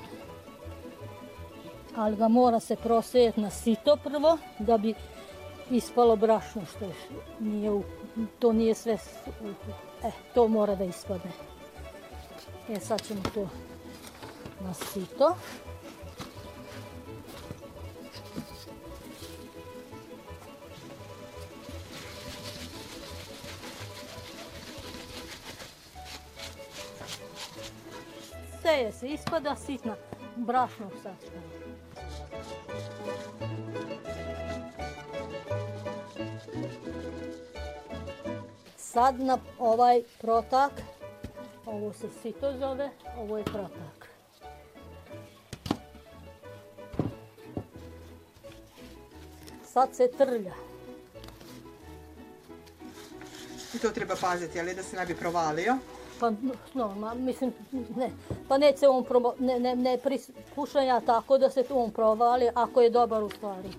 Ali 1.96 2.16
ga 2.16 2.28
mora 2.28 2.60
se 2.60 2.76
prosejeti 2.76 3.42
na 3.42 3.50
sito 3.50 3.98
prvo 4.04 4.38
da 4.60 4.78
bi 4.78 4.94
ispalo 5.72 6.16
brašno 6.16 6.62
što 6.66 6.86
je, 6.86 6.94
nije 7.40 7.82
to 8.40 8.54
nije 8.54 8.76
sve 8.76 8.94
e, 10.04 10.12
to 10.34 10.48
mora 10.48 10.76
da 10.76 10.84
ispadne. 10.84 11.32
E 12.70 12.80
sad 12.80 13.02
ćemo 13.08 13.22
to 13.34 13.48
na 14.60 14.74
sito. 14.74 15.36
Seje 28.72 28.92
se, 28.92 29.08
ispada 29.08 29.56
sitna 29.56 29.96
brašnog 30.36 30.92
sačka. 31.04 31.40
Sad 38.78 39.20
na 39.20 39.38
ovaj 39.60 40.02
protak, 40.22 40.72
ovo 41.66 41.94
se 41.94 42.08
sito 42.22 42.58
zove, 42.58 42.90
ovo 43.18 43.38
je 43.38 43.44
protak. 43.44 44.08
Sad 49.66 49.96
se 49.96 50.12
trlja. 50.18 50.54
I 53.76 53.80
to 53.80 53.90
treba 53.90 54.16
paziti, 54.22 54.60
ali 54.60 54.76
da 54.76 54.84
se 54.84 54.96
ne 54.96 55.06
bi 55.06 55.16
provalio? 55.16 55.78
Pa 56.22 56.32
normalno, 56.74 57.26
mislim, 57.26 57.54
ne. 57.96 58.10
Pa 58.48 58.58
neće 58.58 58.88
on 58.88 59.04
proba, 59.04 59.34
ne, 59.40 59.60
ne, 59.60 59.76
ne 59.76 59.98
pušam 60.56 60.86
ja 60.86 61.00
tako 61.00 61.38
da 61.38 61.50
se 61.50 61.64
on 61.70 61.92
provali 61.92 62.50
ako 62.56 62.82
je 62.82 62.90
dobar 62.90 63.24
u 63.24 63.30
stvari. 63.30 63.70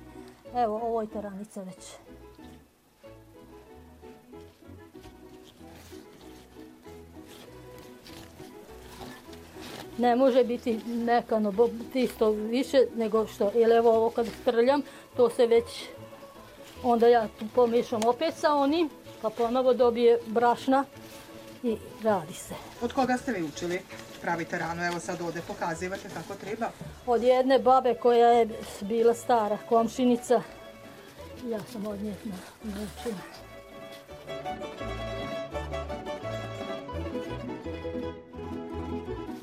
Evo, 0.55 0.81
ovo 0.83 1.01
je 1.01 1.07
teranica 1.07 1.63
već. 1.63 1.93
Ne 9.99 10.17
može 10.17 10.45
biti 10.45 10.81
mekano, 10.87 11.53
isto 11.95 12.31
više 12.31 12.79
nego 12.97 13.27
što, 13.27 13.51
jer 13.55 13.73
evo 13.73 13.91
ovo 13.91 14.11
kad 14.11 14.27
strljam, 14.43 14.83
to 15.17 15.31
se 15.31 15.47
već, 15.47 15.89
onda 16.85 17.09
ja 17.09 17.29
pomiješam 17.55 18.01
opet 18.07 18.35
sa 18.35 18.55
onim, 18.55 18.91
pa 19.23 19.31
ponovo 19.31 19.75
dobije 19.75 20.19
brašna 20.27 20.85
i 21.63 21.77
radi 22.03 22.35
se. 22.35 22.55
Od 22.83 22.93
koga 22.93 23.17
ste 23.17 23.33
vi 23.33 23.43
učili 23.43 23.81
pravite 24.23 24.59
ranu? 24.59 24.85
Evo 24.85 25.01
sad 25.01 25.21
ovde 25.21 25.41
pokazivate 25.49 26.09
kako 26.15 26.35
treba. 26.41 26.71
Od 27.07 27.23
jedne 27.23 27.59
babe 27.59 27.95
koja 27.95 28.29
je 28.29 28.49
bila 28.81 29.15
stara 29.15 29.59
komšinica. 29.69 30.43
Ja 31.49 31.61
sam 31.73 31.87
od 31.87 32.03
nje 32.03 32.15
naučila. 32.63 33.43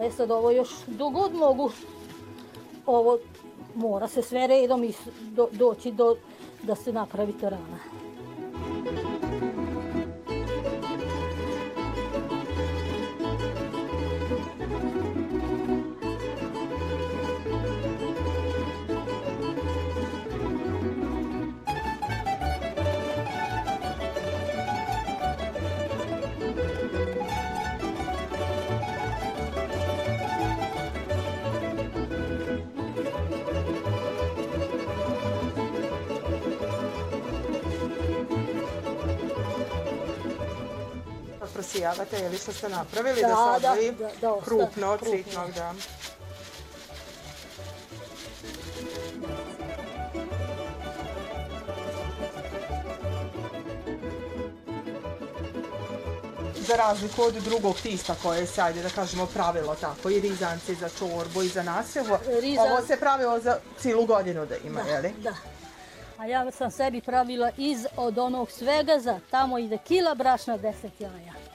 E 0.01 0.11
sad 0.11 0.31
ovo 0.31 0.51
još 0.51 0.69
dogod 0.87 1.33
mogu, 1.33 1.71
ovo 2.85 3.17
mora 3.75 4.07
se 4.07 4.21
sve 4.21 4.47
redom 4.47 4.83
i 4.83 4.93
do, 5.21 5.47
doći 5.51 5.91
do, 5.91 6.15
da 6.63 6.75
se 6.75 6.93
napravi 6.93 7.33
rana. 7.41 7.79
Prosijavate, 41.59 42.17
je 42.17 42.29
li 42.29 42.37
što 42.37 42.53
ste 42.53 42.69
napravili 42.69 43.21
da, 43.21 43.27
da 43.27 43.35
se 43.35 43.67
odvoji 43.67 43.91
da, 43.91 44.07
da, 44.07 44.11
da, 44.21 44.41
krupno 44.45 44.91
od 44.91 44.99
sitnog, 45.11 45.51
da. 45.51 45.73
za 56.55 56.75
razliku 56.75 57.21
od 57.21 57.33
drugog 57.33 57.75
tista 57.83 58.15
koje 58.23 58.47
se, 58.47 58.61
ajde 58.61 58.81
da 58.81 58.89
kažemo, 58.89 59.25
pravilo 59.25 59.75
tako, 59.75 60.09
i 60.09 60.19
rizanci 60.19 60.75
za 60.75 60.89
čorbu 60.89 61.43
i 61.43 61.47
za 61.47 61.63
nasevo. 61.63 62.19
Rizan... 62.41 62.71
Ovo 62.71 62.81
se 62.87 62.99
pravilo 62.99 63.39
za 63.39 63.57
cijelu 63.79 64.05
godinu 64.05 64.45
da 64.45 64.55
ima, 64.57 64.83
da, 64.83 64.89
je 64.89 65.01
li? 65.01 65.13
Da. 65.23 65.33
A 66.17 66.25
ja 66.25 66.51
sam 66.51 66.71
sebi 66.71 67.01
pravila 67.01 67.51
iz 67.57 67.85
od 67.97 68.17
onog 68.17 68.51
svega 68.51 68.99
za 68.99 69.19
tamo 69.31 69.59
ide 69.59 69.77
kila 69.77 70.15
brašna 70.15 70.57
10 70.57 70.73
jaja 70.99 71.48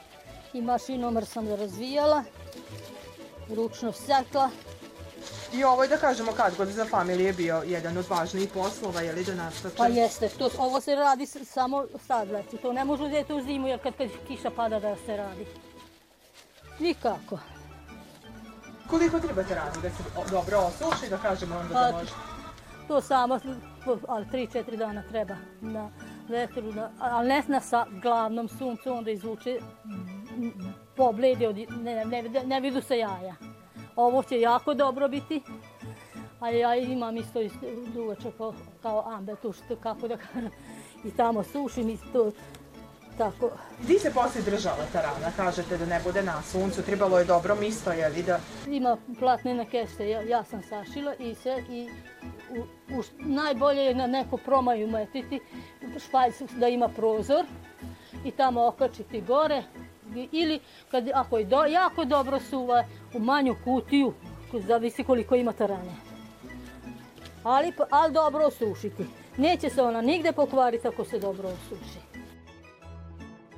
i 0.54 0.62
mašinomar 0.62 1.24
sam 1.24 1.48
razvijala, 1.48 2.24
ručno 3.48 3.92
sekla. 3.92 4.50
I 5.52 5.64
ovo 5.64 5.82
je 5.82 5.88
da 5.88 5.96
kažemo 5.96 6.32
kad 6.32 6.56
god 6.56 6.68
za 6.68 6.84
familije 6.84 7.32
bio 7.32 7.62
jedan 7.66 7.98
od 7.98 8.08
važnijih 8.08 8.48
poslova, 8.54 9.00
je 9.00 9.12
li 9.12 9.24
da 9.24 9.34
nastače? 9.34 9.76
Pa 9.76 9.86
jeste, 9.86 10.28
to, 10.28 10.50
ovo 10.58 10.80
se 10.80 10.94
radi 10.94 11.26
samo 11.26 11.86
sad 12.06 12.30
leti, 12.30 12.56
to 12.56 12.72
ne 12.72 12.84
može 12.84 13.02
uzeti 13.02 13.32
u 13.32 13.42
zimu 13.42 13.68
jer 13.68 13.82
kad, 13.82 13.96
kad 13.96 14.08
kiša 14.28 14.50
pada 14.50 14.80
da 14.80 14.96
se 15.06 15.16
radi. 15.16 15.46
Nikako. 16.78 17.38
Koliko 18.90 19.20
trebate 19.20 19.54
raditi 19.54 19.80
da 19.82 19.90
se 19.90 20.30
dobro 20.30 20.58
osuši, 20.58 21.10
da 21.10 21.18
kažemo 21.18 21.56
onda 21.56 21.74
da 21.74 21.90
pa, 21.90 21.98
može? 21.98 22.10
To 22.88 23.00
samo, 23.00 23.40
ali 24.08 24.26
3-4 24.26 24.76
dana 24.76 25.02
treba 25.10 25.36
na 25.60 25.90
vetru, 26.28 26.72
da, 26.72 26.90
ali 26.98 27.28
ne 27.28 27.42
na 27.48 27.60
sa 27.60 27.86
glavnom 28.02 28.48
suncu, 28.48 28.92
onda 28.92 29.10
izvuče 29.10 29.60
poblede, 30.96 31.48
od, 31.48 31.56
ne, 31.56 32.04
ne, 32.04 32.22
ne, 32.46 32.60
vidu 32.60 32.82
se 32.82 32.98
jaja. 32.98 33.34
Ovo 33.96 34.22
će 34.22 34.40
jako 34.40 34.74
dobro 34.74 35.08
biti, 35.08 35.42
a 36.40 36.50
ja 36.50 36.76
imam 36.76 37.16
isto, 37.16 37.40
dugačak 37.94 38.36
kao, 38.36 38.54
kao 38.82 39.04
ambe, 39.06 39.36
tu 39.42 39.52
što, 39.52 39.76
kako 39.76 40.08
da 40.08 40.16
kažem, 40.16 40.50
i 41.04 41.10
tamo 41.10 41.42
sušim 41.42 41.90
i 41.90 41.98
to, 42.12 42.30
tako. 43.18 43.50
Di 43.86 43.98
se 43.98 44.10
poslije 44.14 44.44
držala 44.44 44.84
ta 44.92 45.00
rana? 45.00 45.32
Kažete 45.36 45.78
da 45.78 45.86
ne 45.86 46.00
bude 46.04 46.22
na 46.22 46.42
suncu, 46.42 46.82
trebalo 46.82 47.18
je 47.18 47.24
dobro 47.24 47.54
misto, 47.54 47.92
je 47.92 48.08
li 48.08 48.22
da... 48.22 48.38
Ima 48.66 48.96
platnene 49.18 49.70
keste, 49.70 50.08
ja, 50.08 50.22
ja 50.22 50.44
sam 50.44 50.62
sašila 50.62 51.14
i 51.14 51.34
se 51.34 51.62
i 51.70 51.88
u, 52.50 52.60
u, 52.98 53.02
najbolje 53.18 53.80
je 53.80 53.94
na 53.94 54.06
neku 54.06 54.38
promaju 54.38 54.90
metiti, 54.90 55.40
špajc 56.08 56.42
da 56.42 56.68
ima 56.68 56.88
prozor 56.88 57.44
i 58.24 58.30
tamo 58.30 58.66
okačiti 58.66 59.20
gore 59.20 59.62
ili 60.32 60.60
kad, 60.90 61.10
ako 61.14 61.38
je 61.38 61.44
do, 61.44 61.64
jako 61.64 62.04
dobro 62.04 62.40
suva 62.40 62.84
u 63.14 63.18
manju 63.18 63.56
kutiju, 63.64 64.12
zavisi 64.52 65.04
koliko 65.04 65.34
ima 65.34 65.52
tarane. 65.52 65.94
Ali, 67.42 67.72
ali 67.90 68.12
dobro 68.12 68.44
osušiti. 68.44 69.06
Neće 69.36 69.70
se 69.70 69.82
ona 69.82 70.02
nigde 70.02 70.32
pokvariti 70.32 70.88
ako 70.88 71.04
se 71.04 71.18
dobro 71.18 71.48
osuši. 71.48 71.98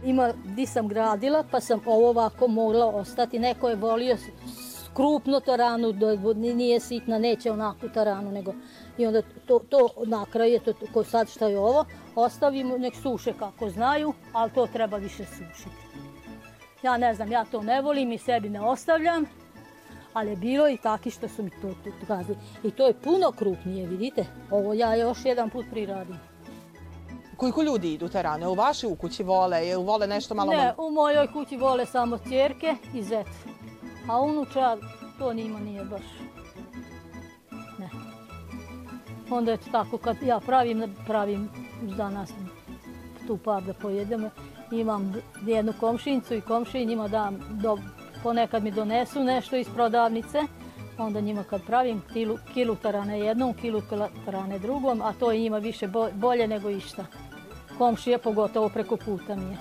Ima 0.05 0.33
di 0.45 0.67
sam 0.67 0.89
gradila, 0.89 1.45
pa 1.51 1.61
sam 1.61 1.81
ovo 1.87 2.09
ovako 2.09 2.49
mogla 2.49 2.87
ostati. 2.87 3.39
Neko 3.39 3.69
je 3.69 3.77
volio 3.77 4.17
krupno 4.95 5.41
taranu, 5.41 5.93
da 5.93 6.33
nije 6.35 6.81
sitna, 6.81 7.19
neće 7.19 7.53
onakvu 7.53 7.89
taranu, 7.89 8.33
nego 8.33 8.55
i 8.99 9.07
onda 9.07 9.23
to, 9.47 9.59
to 9.59 9.89
na 10.07 10.27
kraju 10.27 10.61
to, 10.61 10.73
ko 10.93 11.05
sad 11.05 11.29
šta 11.29 11.47
je 11.47 11.59
ovo, 11.59 11.85
ostavimo, 12.15 12.79
nek 12.79 12.95
suše 13.03 13.33
kako 13.39 13.71
znaju, 13.71 14.13
ali 14.33 14.51
to 14.51 14.67
treba 14.67 14.97
više 14.97 15.25
sušiti. 15.25 16.06
Ja 16.87 16.97
ne 16.97 17.15
znam, 17.15 17.33
ja 17.33 17.45
to 17.45 17.63
ne 17.63 17.81
volim 17.83 18.13
i 18.13 18.19
sebi 18.19 18.49
ne 18.49 18.61
ostavljam, 18.61 19.25
ali 20.13 20.31
je 20.31 20.37
bilo 20.37 20.69
i 20.69 20.77
taki 20.77 21.11
što 21.11 21.29
su 21.29 21.43
mi 21.43 21.51
to, 21.51 21.75
kazali. 22.07 22.39
I 22.65 22.71
to 22.71 22.87
je 22.87 22.95
puno 22.95 23.33
krupnije, 23.33 23.87
vidite. 23.87 24.27
Ovo 24.51 24.75
ja 24.75 24.95
još 24.95 25.19
jedan 25.25 25.51
put 25.51 25.67
priradim. 25.71 26.17
Koliko 27.37 27.63
ljudi 27.63 27.93
idu 27.93 28.09
te 28.09 28.23
rane? 28.23 28.49
U 28.49 28.55
vaši 28.55 28.87
u 28.87 28.95
kući 28.95 29.23
vole? 29.23 29.67
Jel 29.67 29.83
vole 29.83 30.07
nešto 30.07 30.35
malo... 30.35 30.53
Ne, 30.53 30.75
u 30.79 30.91
mojoj 30.91 31.33
kući 31.33 31.57
vole 31.57 31.87
samo 31.87 32.19
čerke 32.19 32.75
i 32.95 33.03
zet. 33.03 33.27
A 34.09 34.21
unuča, 34.21 34.77
to 35.19 35.33
njima 35.33 35.61
nije 35.61 35.85
baš. 35.85 36.05
Ne. 37.79 37.91
Onda 39.31 39.51
je 39.51 39.57
to 39.57 39.71
tako, 39.73 39.99
kad 39.99 40.23
ja 40.23 40.41
pravim, 40.41 40.95
pravim 41.07 41.51
za 41.97 42.09
nas 42.11 42.31
tu 43.27 43.37
par 43.37 43.63
da 43.63 43.75
pojedemo. 43.75 44.31
Imam 44.71 45.15
jednu 45.47 45.73
komšinicu 45.81 46.35
i 46.35 46.41
komšin 46.41 46.89
njima 46.89 47.09
dam, 47.09 47.39
do, 47.51 47.79
ponekad 48.23 48.63
mi 48.63 48.71
donesu 48.71 49.25
nešto 49.25 49.57
iz 49.57 49.67
prodavnice. 49.75 50.39
Onda 50.99 51.21
njima 51.21 51.45
kad 51.45 51.63
pravim 51.67 52.03
kilu, 52.13 52.39
kilu 52.55 52.77
tarane 52.77 53.21
jednom, 53.21 53.55
kilu 53.55 53.83
tarane 54.25 54.59
drugom, 54.59 55.03
a 55.03 55.13
to 55.13 55.33
je 55.33 55.41
njima 55.41 55.59
više 55.59 55.89
bolje 56.13 56.49
nego 56.49 56.71
išta. 56.71 57.05
Komšije 57.79 58.19
pogotovo 58.19 58.69
preko 58.69 58.97
puta 58.97 59.37
mi 59.37 59.45
je. 59.45 59.59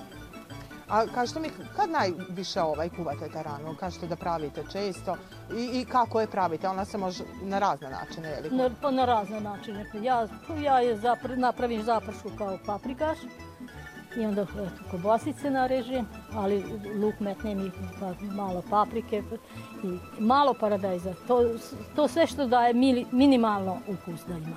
A 0.88 1.06
kažete 1.06 1.40
mi, 1.40 1.48
kad 1.76 1.90
najviše 1.90 2.60
ovaj 2.62 2.88
kuvate 2.88 3.28
taranu? 3.28 3.74
Kažete 3.80 4.06
da 4.06 4.16
pravite 4.16 4.64
često 4.72 5.16
i, 5.56 5.80
i 5.80 5.84
kako 5.84 6.20
je 6.20 6.26
pravite? 6.26 6.68
Ona 6.68 6.84
se 6.84 6.98
može 6.98 7.24
na 7.42 7.58
razne 7.58 7.90
načine, 7.90 8.28
je 8.28 8.40
li? 8.40 8.50
Na, 8.50 8.70
pa 8.82 8.90
na 8.90 9.04
razne 9.04 9.40
načine. 9.40 9.86
Ja, 10.02 10.28
ja 10.62 10.80
je 10.80 10.96
zapr, 10.96 11.38
napravim 11.38 11.82
zapršku 11.82 12.30
kao 12.38 12.58
paprikaš 12.66 13.18
i 14.16 14.26
onda 14.26 14.42
eto, 14.42 14.90
kobasice 14.90 15.50
narežem, 15.50 16.06
ali 16.34 16.64
luk 17.02 17.20
metnem 17.20 17.66
i 17.66 17.70
pa, 18.00 18.14
malo 18.34 18.62
paprike 18.70 19.22
i 19.84 19.98
malo 20.18 20.54
paradajza. 20.60 21.14
To, 21.26 21.40
to 21.96 22.08
sve 22.08 22.26
što 22.26 22.46
daje 22.46 22.74
minimalno 23.12 23.78
ukus 23.88 24.20
da 24.28 24.34
ima 24.34 24.56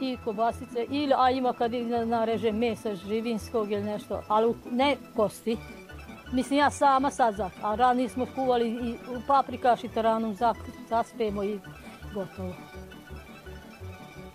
i 0.00 0.16
kobasice, 0.24 0.86
ili, 0.90 1.14
a 1.16 1.30
ima 1.30 1.52
kad 1.52 1.72
nareže 2.06 2.52
mesa 2.52 2.94
živinskog 2.94 3.72
ili 3.72 3.82
nešto, 3.82 4.22
ali 4.28 4.54
ne 4.70 4.96
kosti. 5.16 5.56
Mislim, 6.32 6.58
ja 6.58 6.70
sama 6.70 7.10
sad 7.10 7.34
zak, 7.34 7.52
a 7.62 7.74
rani 7.74 8.08
smo 8.08 8.26
kuvali 8.34 8.68
i 8.68 8.96
paprikaš 9.26 9.84
i 9.84 9.88
taranom 9.88 10.36
zaspemo 10.88 11.44
i 11.44 11.60
gotovo. 12.14 12.54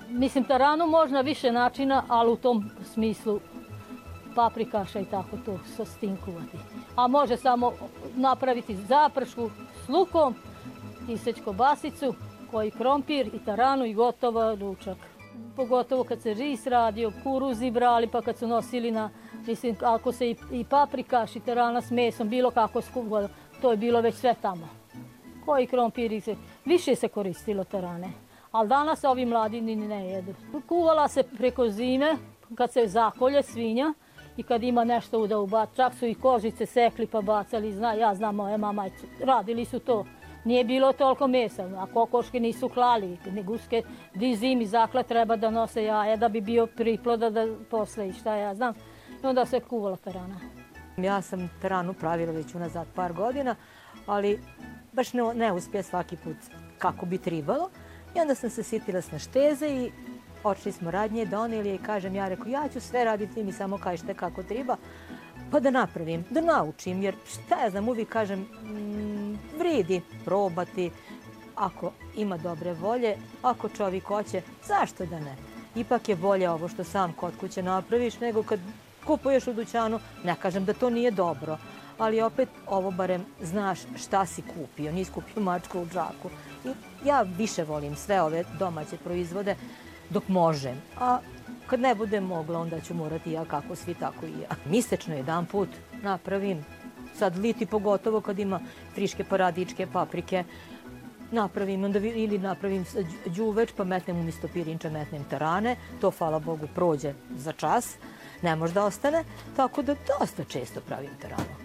Mislim, 0.10 0.44
taranu 0.44 0.88
možda 0.88 1.22
više 1.22 1.52
načina, 1.52 2.04
ali 2.08 2.32
u 2.32 2.36
tom 2.36 2.70
smislu 2.94 3.40
paprikaša 4.36 5.00
i 5.00 5.06
tako 5.06 5.38
to 5.46 5.60
sastinkovati. 5.76 6.58
A 6.96 7.08
može 7.08 7.38
samo 7.38 7.72
napraviti 8.16 8.76
zapršku 8.76 9.50
s 9.86 9.90
lukom, 9.90 10.36
iseć 11.10 11.42
kobasicu, 11.46 12.14
koji 12.52 12.72
krompir 12.72 13.28
i 13.28 13.46
taranu 13.46 13.86
i 13.86 13.94
gotovo 13.94 14.56
ručak 14.56 14.98
pogotovo 15.56 16.04
kad 16.04 16.22
se 16.22 16.34
ris 16.34 16.68
radio, 16.68 17.12
kuruzi 17.24 17.72
brali, 17.72 18.08
pa 18.08 18.22
kad 18.22 18.38
su 18.38 18.48
nosili 18.48 18.92
na, 18.92 19.10
mislim, 19.48 19.76
ako 19.82 20.12
se 20.12 20.30
i, 20.30 20.36
i 20.52 20.64
paprika, 20.64 21.28
šiterana 21.28 21.82
s 21.82 21.92
mesom, 21.92 22.30
bilo 22.30 22.52
kako 22.52 22.82
skupo, 22.82 23.28
to 23.62 23.72
je 23.72 23.78
bilo 23.78 24.02
već 24.02 24.16
sve 24.16 24.36
tamo. 24.42 24.70
Koji 25.46 25.68
krompiri 25.68 26.22
se, 26.22 26.36
više 26.66 26.96
se 26.96 27.08
koristilo 27.08 27.64
tarane. 27.64 28.12
Ali 28.52 28.70
danas 28.70 29.04
ovi 29.04 29.26
mladi 29.26 29.62
ni 29.62 29.76
ne 29.76 30.10
jedu. 30.10 30.34
Kuvala 30.68 31.08
se 31.08 31.24
preko 31.24 31.70
zime, 31.70 32.18
kad 32.56 32.72
se 32.72 32.88
zakolje 32.88 33.44
svinja, 33.44 33.94
i 34.38 34.44
kad 34.44 34.64
ima 34.64 34.84
nešto 34.84 35.28
da 35.28 35.40
ubac, 35.40 35.70
čak 35.76 35.94
su 35.94 36.06
i 36.06 36.16
kožice 36.16 36.66
sekli 36.66 37.08
pa 37.08 37.22
bacali, 37.22 37.74
zna, 37.74 37.94
ja 37.94 38.16
znam 38.16 38.36
moje 38.36 38.58
mama, 38.58 38.90
radili 39.20 39.66
su 39.66 39.80
to. 39.80 40.06
Nije 40.46 40.64
bilo 40.64 40.94
toliko 40.94 41.28
mesa, 41.28 41.64
a 41.64 41.86
kokoške 41.94 42.40
nisu 42.40 42.70
klali, 42.70 43.18
ni 43.32 43.44
guske, 43.44 43.82
di 44.14 44.36
zimi 44.36 44.66
zakle 44.66 45.04
treba 45.04 45.36
da 45.36 45.50
nose 45.50 45.84
jaja 45.84 46.16
da 46.16 46.30
bi 46.30 46.42
bio 46.42 46.66
priploda 46.68 47.30
da 47.30 47.48
posle 47.70 48.10
i 48.10 48.14
šta 48.14 48.36
ja 48.36 48.56
znam. 48.56 48.74
I 49.24 49.26
onda 49.26 49.46
se 49.46 49.60
kuvala 49.60 49.98
perana. 50.04 50.40
Ja 50.98 51.22
sam 51.22 51.50
peranu 51.62 51.94
pravila 51.94 52.32
već 52.32 52.56
unazad 52.56 52.88
par 52.96 53.14
godina, 53.14 53.56
ali 54.06 54.40
baš 54.92 55.14
ne, 55.14 55.34
ne 55.34 55.52
uspije 55.52 55.84
svaki 55.84 56.18
put 56.18 56.38
kako 56.78 57.06
bi 57.06 57.18
tribalo. 57.18 57.70
I 58.16 58.20
onda 58.20 58.36
sam 58.36 58.50
se 58.50 58.64
sitila 58.64 59.02
s 59.02 59.12
našteze 59.12 59.68
i 59.68 59.92
očeli 60.44 60.72
smo 60.72 60.92
radnje, 60.92 61.26
doneli 61.26 61.76
i 61.76 61.78
kažem, 61.78 62.16
ja 62.16 62.28
rekao, 62.28 62.48
ja 62.48 62.68
ću 62.74 62.80
sve 62.80 63.04
raditi, 63.04 63.34
ti 63.34 63.44
mi 63.44 63.52
samo 63.52 63.78
kažete 63.78 64.14
kako 64.14 64.44
treba, 64.44 64.78
pa 65.52 65.60
da 65.60 65.72
napravim, 65.72 66.26
da 66.30 66.42
naučim, 66.42 67.02
jer 67.02 67.16
šta 67.26 67.64
ja 67.64 67.70
znam, 67.70 67.90
uvijek 67.90 68.10
kažem, 68.10 68.40
mm, 68.40 69.40
vridi 69.58 70.02
probati, 70.26 70.92
ako 71.56 71.92
ima 72.16 72.38
dobre 72.38 72.74
volje, 72.74 73.18
ako 73.42 73.70
čovjek 73.70 74.04
hoće, 74.04 74.42
zašto 74.68 75.06
da 75.06 75.20
ne? 75.20 75.36
Ipak 75.76 76.10
je 76.10 76.16
bolje 76.16 76.50
ovo 76.50 76.68
što 76.68 76.84
sam 76.84 77.14
kod 77.14 77.34
kuće 77.40 77.64
napraviš, 77.64 78.20
nego 78.20 78.44
kad 78.44 78.60
kupuješ 79.06 79.48
u 79.48 79.54
dućanu, 79.54 80.00
ne 80.24 80.36
kažem 80.42 80.66
da 80.66 80.74
to 80.74 80.90
nije 80.90 81.12
dobro, 81.12 81.58
ali 81.98 82.22
opet 82.22 82.50
ovo 82.68 82.92
barem 82.92 83.26
znaš 83.42 83.80
šta 83.96 84.26
si 84.26 84.42
kupio, 84.42 84.92
nisi 84.92 85.12
kupio 85.12 85.44
mačku 85.44 85.80
u 85.80 85.86
džaku. 85.86 86.30
I 86.66 86.70
ja 87.08 87.22
više 87.22 87.64
volim 87.64 87.96
sve 87.96 88.22
ove 88.22 88.44
domaće 88.60 88.98
proizvode, 88.98 89.56
dok 90.14 90.28
možem. 90.28 90.82
A 91.00 91.20
kad 91.68 91.80
ne 91.80 91.96
budem 91.96 92.24
mogla, 92.24 92.60
onda 92.60 92.80
ću 92.82 92.94
morati 92.94 93.32
ja 93.32 93.46
kako 93.46 93.76
svi, 93.76 93.94
tako 93.94 94.26
i 94.26 94.42
ja. 94.42 94.56
Misečno 94.66 95.16
jedan 95.16 95.46
put 95.46 95.70
napravim, 96.04 96.66
sad 97.16 97.38
liti 97.38 97.66
pogotovo 97.66 98.22
kad 98.22 98.40
ima 98.40 98.60
friške 98.94 99.24
paradičke, 99.24 99.88
paprike, 99.94 100.44
napravim 101.32 101.84
onda 101.84 102.00
ili 102.00 102.38
napravim 102.38 102.86
đuveč 103.26 103.72
pa 103.78 103.84
metnem 103.84 104.20
umjesto 104.20 104.48
pirinča 104.54 104.90
metnem 104.90 105.24
tarane, 105.30 105.76
to 106.02 106.12
hvala 106.18 106.40
Bogu 106.40 106.68
prođe 106.76 107.14
za 107.36 107.52
čas, 107.52 107.96
ne 108.42 108.56
može 108.56 108.74
da 108.74 108.86
ostane, 108.86 109.24
tako 109.56 109.82
da 109.82 109.96
dosta 110.20 110.44
često 110.44 110.82
pravim 110.88 111.16
taranu. 111.22 111.64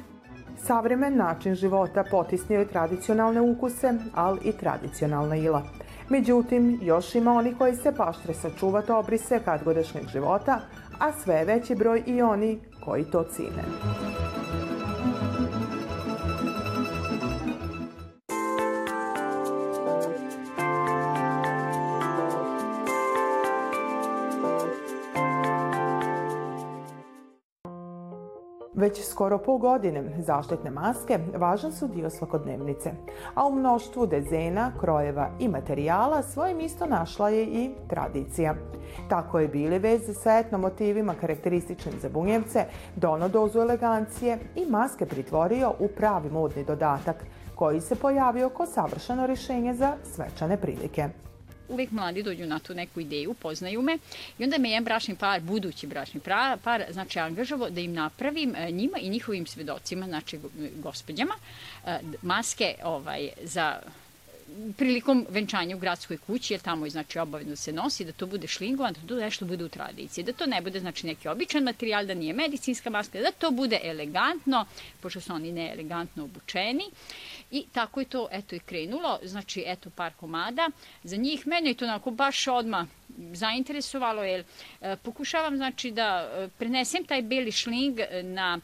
Savremen 0.65 1.17
način 1.17 1.55
života 1.55 2.05
potisnio 2.11 2.59
je 2.59 2.69
tradicionalne 2.69 3.41
ukuse, 3.41 3.93
ali 4.15 4.41
i 4.45 4.53
tradicionalna 4.53 5.37
ila. 5.37 5.63
Međutim, 6.09 6.79
još 6.83 7.15
ima 7.15 7.33
oni 7.33 7.55
koji 7.55 7.77
se 7.77 7.93
paštre 7.97 8.35
sačuvati 8.35 8.93
obrise 8.93 9.41
kadgodašnjeg 9.45 10.09
života, 10.13 10.61
a 10.99 11.13
sve 11.13 11.45
veći 11.45 11.75
broj 11.75 12.03
i 12.07 12.23
oni 12.23 12.59
koji 12.85 13.05
to 13.05 13.25
cine. 13.25 13.65
Već 28.89 29.05
skoro 29.05 29.39
pol 29.39 29.59
godine 29.59 30.03
zaštitne 30.19 30.71
maske 30.71 31.19
važan 31.37 31.73
su 31.73 31.89
dio 31.89 32.11
svakodnevnice, 32.11 32.91
a 33.35 33.47
u 33.47 33.53
mnoštvu 33.53 34.07
dezena, 34.07 34.73
krojeva 34.81 35.29
i 35.39 35.49
materijala 35.49 36.23
svojim 36.23 36.61
isto 36.61 36.87
našla 36.87 37.29
je 37.29 37.45
i 37.45 37.71
tradicija. 37.89 38.55
Tako 39.09 39.39
je 39.39 39.49
bili 39.49 39.79
vez 39.79 40.01
sa 40.23 40.39
etno 40.39 40.59
motivima 40.59 41.15
karakterističnim 41.21 41.95
za 42.01 42.09
bunjevce, 42.09 42.65
dono 42.97 43.29
dozu 43.29 43.59
elegancije 43.59 44.39
i 44.55 44.67
maske 44.67 45.07
pritvorio 45.07 45.73
u 45.79 45.89
pravi 45.89 46.31
modni 46.31 46.65
dodatak, 46.65 47.17
koji 47.55 47.81
se 47.81 47.95
pojavio 47.95 48.49
kao 48.49 48.67
savršeno 48.67 49.27
rješenje 49.27 49.75
za 49.75 49.93
svečane 50.05 50.57
prilike 50.57 51.09
uvek 51.69 51.91
mladi 51.91 52.23
dođu 52.23 52.47
na 52.47 52.59
tu 52.59 52.75
neku 52.75 53.01
ideju, 53.01 53.35
poznaju 53.35 53.83
me 53.83 53.99
i 54.39 54.45
onda 54.45 54.59
me 54.59 54.71
jedan 54.71 54.85
bračni 54.85 55.17
par, 55.17 55.41
budući 55.41 55.87
bračni 55.87 56.21
par, 56.21 56.59
par 56.65 56.85
znači 56.91 57.19
angažovo 57.19 57.71
da 57.71 57.81
im 57.81 57.93
napravim 57.93 58.55
e, 58.57 58.71
njima 58.71 58.99
i 58.99 59.09
njihovim 59.09 59.47
svedocima, 59.47 60.07
znači 60.07 60.39
gospođama, 60.77 61.35
e, 61.87 61.99
maske 62.23 62.75
ovaj, 62.83 63.29
za 63.43 63.81
prilikom 64.77 65.27
venčanja 65.31 65.77
u 65.77 65.79
gradskoj 65.79 66.19
kući, 66.19 66.55
jer 66.55 66.61
tamo 66.61 66.87
je 66.87 66.91
znači 66.91 67.19
obavezno 67.19 67.57
se 67.57 67.73
nosi, 67.73 68.05
da 68.05 68.13
to 68.13 68.27
bude 68.27 68.47
šlingovan, 68.47 68.93
da 68.93 69.09
to 69.09 69.17
nešto 69.17 69.45
bude 69.45 69.65
u 69.65 69.69
tradiciji, 69.69 70.25
da 70.25 70.33
to 70.33 70.47
ne 70.47 70.61
bude 70.63 70.81
znači 70.81 71.07
neki 71.07 71.29
običan 71.29 71.63
materijal, 71.65 72.07
da 72.07 72.15
nije 72.15 72.33
medicinska 72.33 72.91
maska, 72.91 73.19
da 73.21 73.31
to 73.31 73.51
bude 73.51 73.81
elegantno, 73.83 74.65
pošto 75.01 75.21
su 75.21 75.33
oni 75.33 75.53
neelegantno 75.53 76.25
obučeni. 76.25 76.85
I 77.51 77.65
tako 77.73 78.01
je 78.01 78.07
to 78.07 78.29
eto 78.33 78.57
i 78.57 78.59
krenulo, 78.59 79.19
znači 79.23 79.65
eto 79.67 79.91
par 79.91 80.13
komada. 80.13 80.71
Za 81.05 81.17
njih 81.17 81.47
mene 81.47 81.71
je 81.71 81.75
to 81.75 81.85
onako 81.85 82.11
baš 82.11 82.47
odmah 82.49 82.87
zainteresovalo, 83.33 84.23
jer 84.23 84.45
e, 84.81 84.97
pokušavam 84.97 85.57
znači 85.57 85.91
da 85.91 86.31
e, 86.33 86.49
prenesem 86.59 87.05
taj 87.05 87.23
beli 87.23 87.53
šling 87.53 87.99
na 88.23 88.61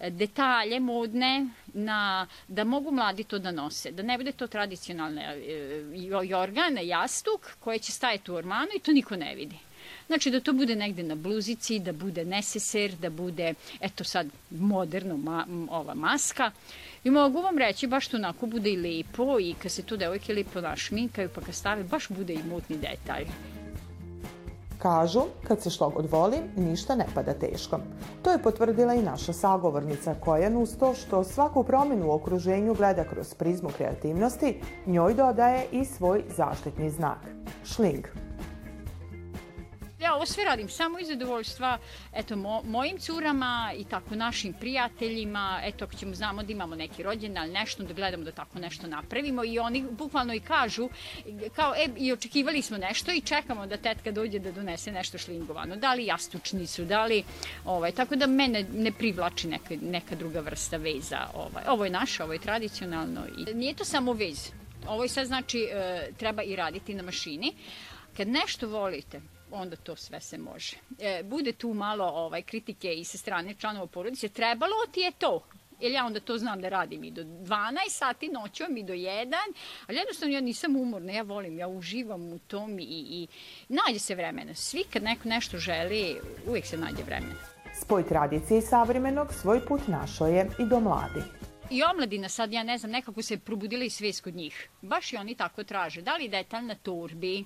detalje 0.00 0.80
modne 0.80 1.46
na, 1.74 2.26
da 2.48 2.64
mogu 2.64 2.90
mladi 2.90 3.24
to 3.24 3.38
da 3.38 3.50
nose. 3.50 3.90
Da 3.90 4.02
ne 4.02 4.18
bude 4.18 4.32
to 4.32 4.46
tradicionalne 4.46 5.22
e, 5.22 5.84
jorgan, 6.24 6.78
jastuk 6.82 7.50
koje 7.60 7.78
će 7.78 7.92
stajati 7.92 8.30
u 8.30 8.34
ormanu 8.34 8.68
i 8.76 8.80
to 8.80 8.92
niko 8.92 9.16
ne 9.16 9.34
vidi. 9.34 9.56
Znači 10.06 10.30
da 10.30 10.40
to 10.40 10.52
bude 10.52 10.76
negde 10.76 11.02
na 11.02 11.14
bluzici, 11.14 11.78
da 11.78 11.92
bude 11.92 12.24
neseser, 12.24 12.92
da 12.92 13.10
bude, 13.10 13.54
eto 13.80 14.04
sad, 14.04 14.26
moderno 14.50 15.16
ma, 15.16 15.46
ova 15.70 15.94
maska. 15.94 16.50
I 17.04 17.10
mogu 17.10 17.40
vam 17.40 17.58
reći, 17.58 17.86
baš 17.86 18.08
to 18.08 18.16
onako 18.16 18.46
bude 18.46 18.70
i 18.70 18.76
lepo 18.76 19.40
i 19.40 19.54
kad 19.62 19.72
se 19.72 19.82
tu 19.82 19.96
devojke 19.96 20.34
lepo 20.34 20.60
našminkaju 20.60 21.28
pa 21.34 21.40
kad 21.40 21.54
stave, 21.54 21.82
baš 21.84 22.08
bude 22.08 22.34
i 22.34 22.42
mutni 22.42 22.76
detalj. 22.76 23.26
Kažu, 24.84 25.20
kad 25.48 25.62
se 25.62 25.70
što 25.70 25.88
god 25.88 26.10
voli, 26.10 26.36
ništa 26.56 26.94
ne 26.94 27.06
pada 27.14 27.32
teško. 27.32 27.78
To 28.22 28.30
je 28.30 28.42
potvrdila 28.42 28.94
i 28.94 29.02
naša 29.02 29.32
sagovornica 29.32 30.14
koja 30.20 30.58
uz 30.58 30.76
to 30.78 30.94
što 30.94 31.24
svaku 31.24 31.64
promjenu 31.64 32.08
u 32.08 32.12
okruženju 32.12 32.74
gleda 32.74 33.04
kroz 33.04 33.34
prizmu 33.34 33.68
kreativnosti, 33.76 34.60
njoj 34.86 35.14
dodaje 35.14 35.66
i 35.72 35.84
svoj 35.84 36.24
zaštitni 36.36 36.90
znak. 36.90 37.18
Šling. 37.64 38.23
Ja 40.04 40.14
ovo 40.14 40.26
sve 40.26 40.44
radim 40.44 40.68
samo 40.68 40.98
iz 40.98 41.08
zadovoljstva 41.08 41.78
eto, 42.12 42.36
mo, 42.36 42.62
mojim 42.62 42.98
curama 42.98 43.72
i 43.76 43.84
tako 43.84 44.14
našim 44.14 44.52
prijateljima, 44.52 45.60
eto 45.64 45.84
ako 45.84 45.94
ćemo 45.94 46.14
znamo 46.14 46.42
da 46.42 46.52
imamo 46.52 46.74
neki 46.74 47.02
rođen, 47.02 47.38
ali 47.38 47.52
nešto 47.52 47.82
da 47.82 47.94
gledamo 47.94 48.24
da 48.24 48.32
tako 48.32 48.58
nešto 48.58 48.86
napravimo 48.86 49.44
i 49.44 49.58
oni 49.58 49.84
bukvalno 49.90 50.34
i 50.34 50.40
kažu 50.40 50.88
kao 51.56 51.74
e, 51.76 51.88
i 51.96 52.12
očekivali 52.12 52.62
smo 52.62 52.78
nešto 52.78 53.12
i 53.12 53.20
čekamo 53.20 53.66
da 53.66 53.76
tetka 53.76 54.12
dođe 54.12 54.38
da 54.38 54.52
donese 54.52 54.92
nešto 54.92 55.18
šlingovano, 55.18 55.76
da 55.76 55.94
li 55.94 56.06
jastučnicu, 56.06 56.84
da 56.84 57.04
li 57.04 57.24
ovaj, 57.64 57.92
tako 57.92 58.16
da 58.16 58.26
mene 58.26 58.64
ne 58.74 58.92
privlači 58.92 59.48
neka, 59.48 59.74
neka 59.82 60.14
druga 60.14 60.40
vrsta 60.40 60.76
veza. 60.76 61.26
Ovaj. 61.34 61.64
Ovo 61.68 61.84
je 61.84 61.90
naše, 61.90 62.24
ovo 62.24 62.32
je 62.32 62.38
tradicionalno 62.38 63.20
i 63.38 63.54
nije 63.54 63.74
to 63.74 63.84
samo 63.84 64.12
vez. 64.12 64.50
Ovo 64.86 65.02
je 65.02 65.08
sad 65.08 65.26
znači 65.26 65.68
e, 65.72 66.10
treba 66.18 66.42
i 66.42 66.56
raditi 66.56 66.94
na 66.94 67.02
mašini. 67.02 67.52
Kad 68.16 68.28
nešto 68.28 68.68
volite, 68.68 69.20
onda 69.54 69.76
to 69.76 69.96
sve 69.96 70.20
se 70.20 70.38
može. 70.38 70.76
E, 70.98 71.22
bude 71.22 71.52
tu 71.52 71.74
malo 71.74 72.04
ovaj 72.04 72.42
kritike 72.42 72.94
i 72.94 73.04
sa 73.04 73.18
strane 73.18 73.54
članova 73.54 73.86
porodice, 73.86 74.28
trebalo 74.28 74.86
ti 74.92 75.00
je 75.00 75.12
to, 75.12 75.42
jer 75.80 75.92
ja 75.92 76.06
onda 76.06 76.20
to 76.20 76.38
znam 76.38 76.60
da 76.60 76.68
radim 76.68 77.04
i 77.04 77.10
do 77.10 77.22
12 77.22 77.76
sati 77.88 78.28
noćom 78.28 78.76
i 78.76 78.82
do 78.82 78.92
1, 78.92 79.34
ali 79.86 79.98
jednostavno 79.98 80.34
ja 80.34 80.40
nisam 80.40 80.76
umorna, 80.76 81.12
ja 81.12 81.22
volim, 81.22 81.58
ja 81.58 81.68
uživam 81.68 82.32
u 82.32 82.38
tom 82.38 82.78
i, 82.78 82.82
i 82.88 83.26
nađe 83.68 83.98
se 83.98 84.14
vremena. 84.14 84.54
Svi 84.54 84.84
kad 84.92 85.02
neko 85.02 85.28
nešto 85.28 85.58
želi, 85.58 86.16
uvijek 86.46 86.66
se 86.66 86.76
nađe 86.76 87.02
vremena. 87.02 87.34
Spoj 87.82 88.08
tradicije 88.08 88.58
i 88.58 88.62
savremenog 88.62 89.32
svoj 89.32 89.66
put 89.66 89.88
našao 89.88 90.26
je 90.26 90.50
i 90.58 90.64
do 90.64 90.80
mladih 90.80 91.24
i 91.70 91.82
omladina 91.82 92.28
sad, 92.28 92.52
ja 92.52 92.62
ne 92.62 92.78
znam, 92.78 92.90
nekako 92.90 93.22
se 93.22 93.38
probudila 93.38 93.84
i 93.84 93.90
svest 93.90 94.20
kod 94.20 94.34
njih. 94.34 94.68
Baš 94.82 95.12
i 95.12 95.16
oni 95.16 95.34
tako 95.34 95.64
traže. 95.64 96.02
Da 96.02 96.16
li 96.16 96.28
detalj 96.28 96.64
na 96.64 96.74
torbi, 96.74 97.44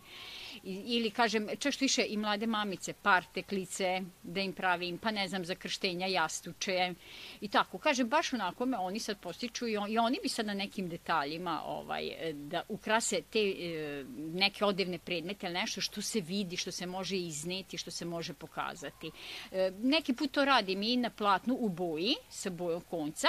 ili 0.65 1.11
kažem, 1.11 1.49
čak 1.59 1.73
što 1.73 1.85
više 1.85 2.07
i 2.09 2.17
mlade 2.17 2.47
mamice, 2.47 2.93
par 2.93 3.25
teklice, 3.35 4.01
da 4.23 4.41
im 4.41 4.53
pravim, 4.53 4.99
pa 4.99 5.11
ne 5.11 5.29
znam, 5.29 5.45
za 5.45 5.55
krštenja 5.55 6.07
jastuče 6.07 6.95
i 7.41 7.49
tako. 7.49 7.79
Kaže, 7.79 8.05
baš 8.05 8.33
onako 8.33 8.67
me 8.67 8.79
oni 8.79 9.01
sad 9.01 9.21
postiču 9.21 9.67
i, 9.69 9.77
on, 9.77 9.91
i 9.91 9.99
oni 9.99 10.19
bi 10.23 10.29
sad 10.29 10.47
na 10.47 10.55
nekim 10.55 10.89
detaljima 10.89 11.63
ovaj, 11.65 12.11
da 12.35 12.63
ukrase 12.69 13.23
te 13.31 13.39
e, 13.39 14.05
neke 14.17 14.65
odevne 14.65 14.99
predmete 14.99 15.47
ili 15.47 15.55
nešto 15.55 15.81
što 15.81 16.03
se 16.03 16.21
vidi, 16.21 16.57
što 16.57 16.73
se 16.73 16.87
može 16.87 17.17
izneti, 17.17 17.79
što 17.79 17.91
se 17.91 18.05
može 18.05 18.35
pokazati. 18.35 19.11
E, 19.53 19.71
neki 19.79 20.13
put 20.13 20.31
to 20.31 20.45
radim 20.45 20.83
i 20.83 20.97
na 20.97 21.11
platnu 21.11 21.57
u 21.61 21.69
boji, 21.69 22.15
sa 22.31 22.51
bojom 22.51 22.81
konca. 22.81 23.29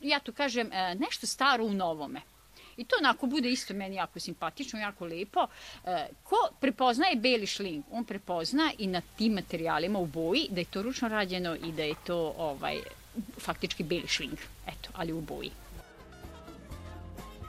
Ja 0.00 0.20
to 0.20 0.32
kažem, 0.32 0.72
e, 0.72 0.94
nešto 0.94 1.26
staro 1.26 1.64
u 1.64 1.74
novome. 1.74 2.20
I 2.78 2.84
to 2.84 2.96
onako 3.00 3.26
bude 3.26 3.50
isto 3.50 3.74
meni 3.74 3.96
jako 3.96 4.20
simpatično, 4.20 4.80
jako 4.80 5.04
lepo. 5.04 5.46
E, 5.84 6.08
ko 6.22 6.36
prepoznaje 6.60 7.16
beli 7.16 7.46
šling, 7.46 7.84
on 7.90 8.04
prepozna 8.04 8.72
i 8.78 8.86
na 8.86 9.00
tim 9.16 9.32
materijalima 9.32 9.98
u 9.98 10.06
boji 10.06 10.46
da 10.50 10.60
je 10.60 10.64
to 10.64 10.82
ručno 10.82 11.08
rađeno 11.08 11.56
i 11.56 11.72
da 11.72 11.82
je 11.82 11.94
to 12.06 12.34
ovaj, 12.38 12.76
faktički 13.38 13.84
beli 13.84 14.06
šling, 14.06 14.38
eto, 14.66 14.90
ali 14.94 15.12
u 15.12 15.20
boji 15.20 15.50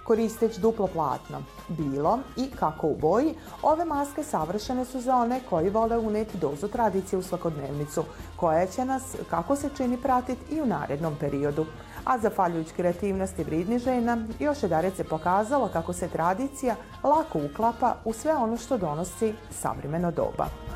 koristeć 0.09 0.57
duplo 0.57 0.87
platno. 0.87 1.43
Bilo 1.67 2.19
i 2.37 2.47
kako 2.59 2.87
u 2.87 2.95
boji, 2.97 3.33
ove 3.61 3.85
maske 3.85 4.23
savršene 4.23 4.85
su 4.85 5.01
za 5.01 5.15
one 5.15 5.39
koji 5.49 5.69
vole 5.69 5.97
uneti 5.97 6.37
dozu 6.37 6.67
tradicije 6.67 7.19
u 7.19 7.23
svakodnevnicu, 7.23 8.03
koja 8.35 8.67
će 8.67 8.85
nas, 8.85 9.03
kako 9.29 9.55
se 9.55 9.69
čini, 9.77 9.97
pratiti 9.97 10.55
i 10.55 10.61
u 10.61 10.65
narednom 10.65 11.15
periodu. 11.19 11.65
A 12.09 12.17
zahvaljujući 12.17 12.73
kreativnosti 12.73 13.43
vridni 13.43 13.79
žena, 13.79 14.17
još 14.39 14.63
je 14.63 14.69
se 14.69 15.03
pokazalo 15.03 15.67
kako 15.73 15.93
se 15.93 16.07
tradicija 16.07 16.75
lako 17.03 17.39
uklapa 17.51 17.95
u 18.05 18.13
sve 18.13 18.33
ono 18.33 18.57
što 18.57 18.77
donosi 18.77 19.33
savremeno 19.51 20.11
doba. 20.11 20.68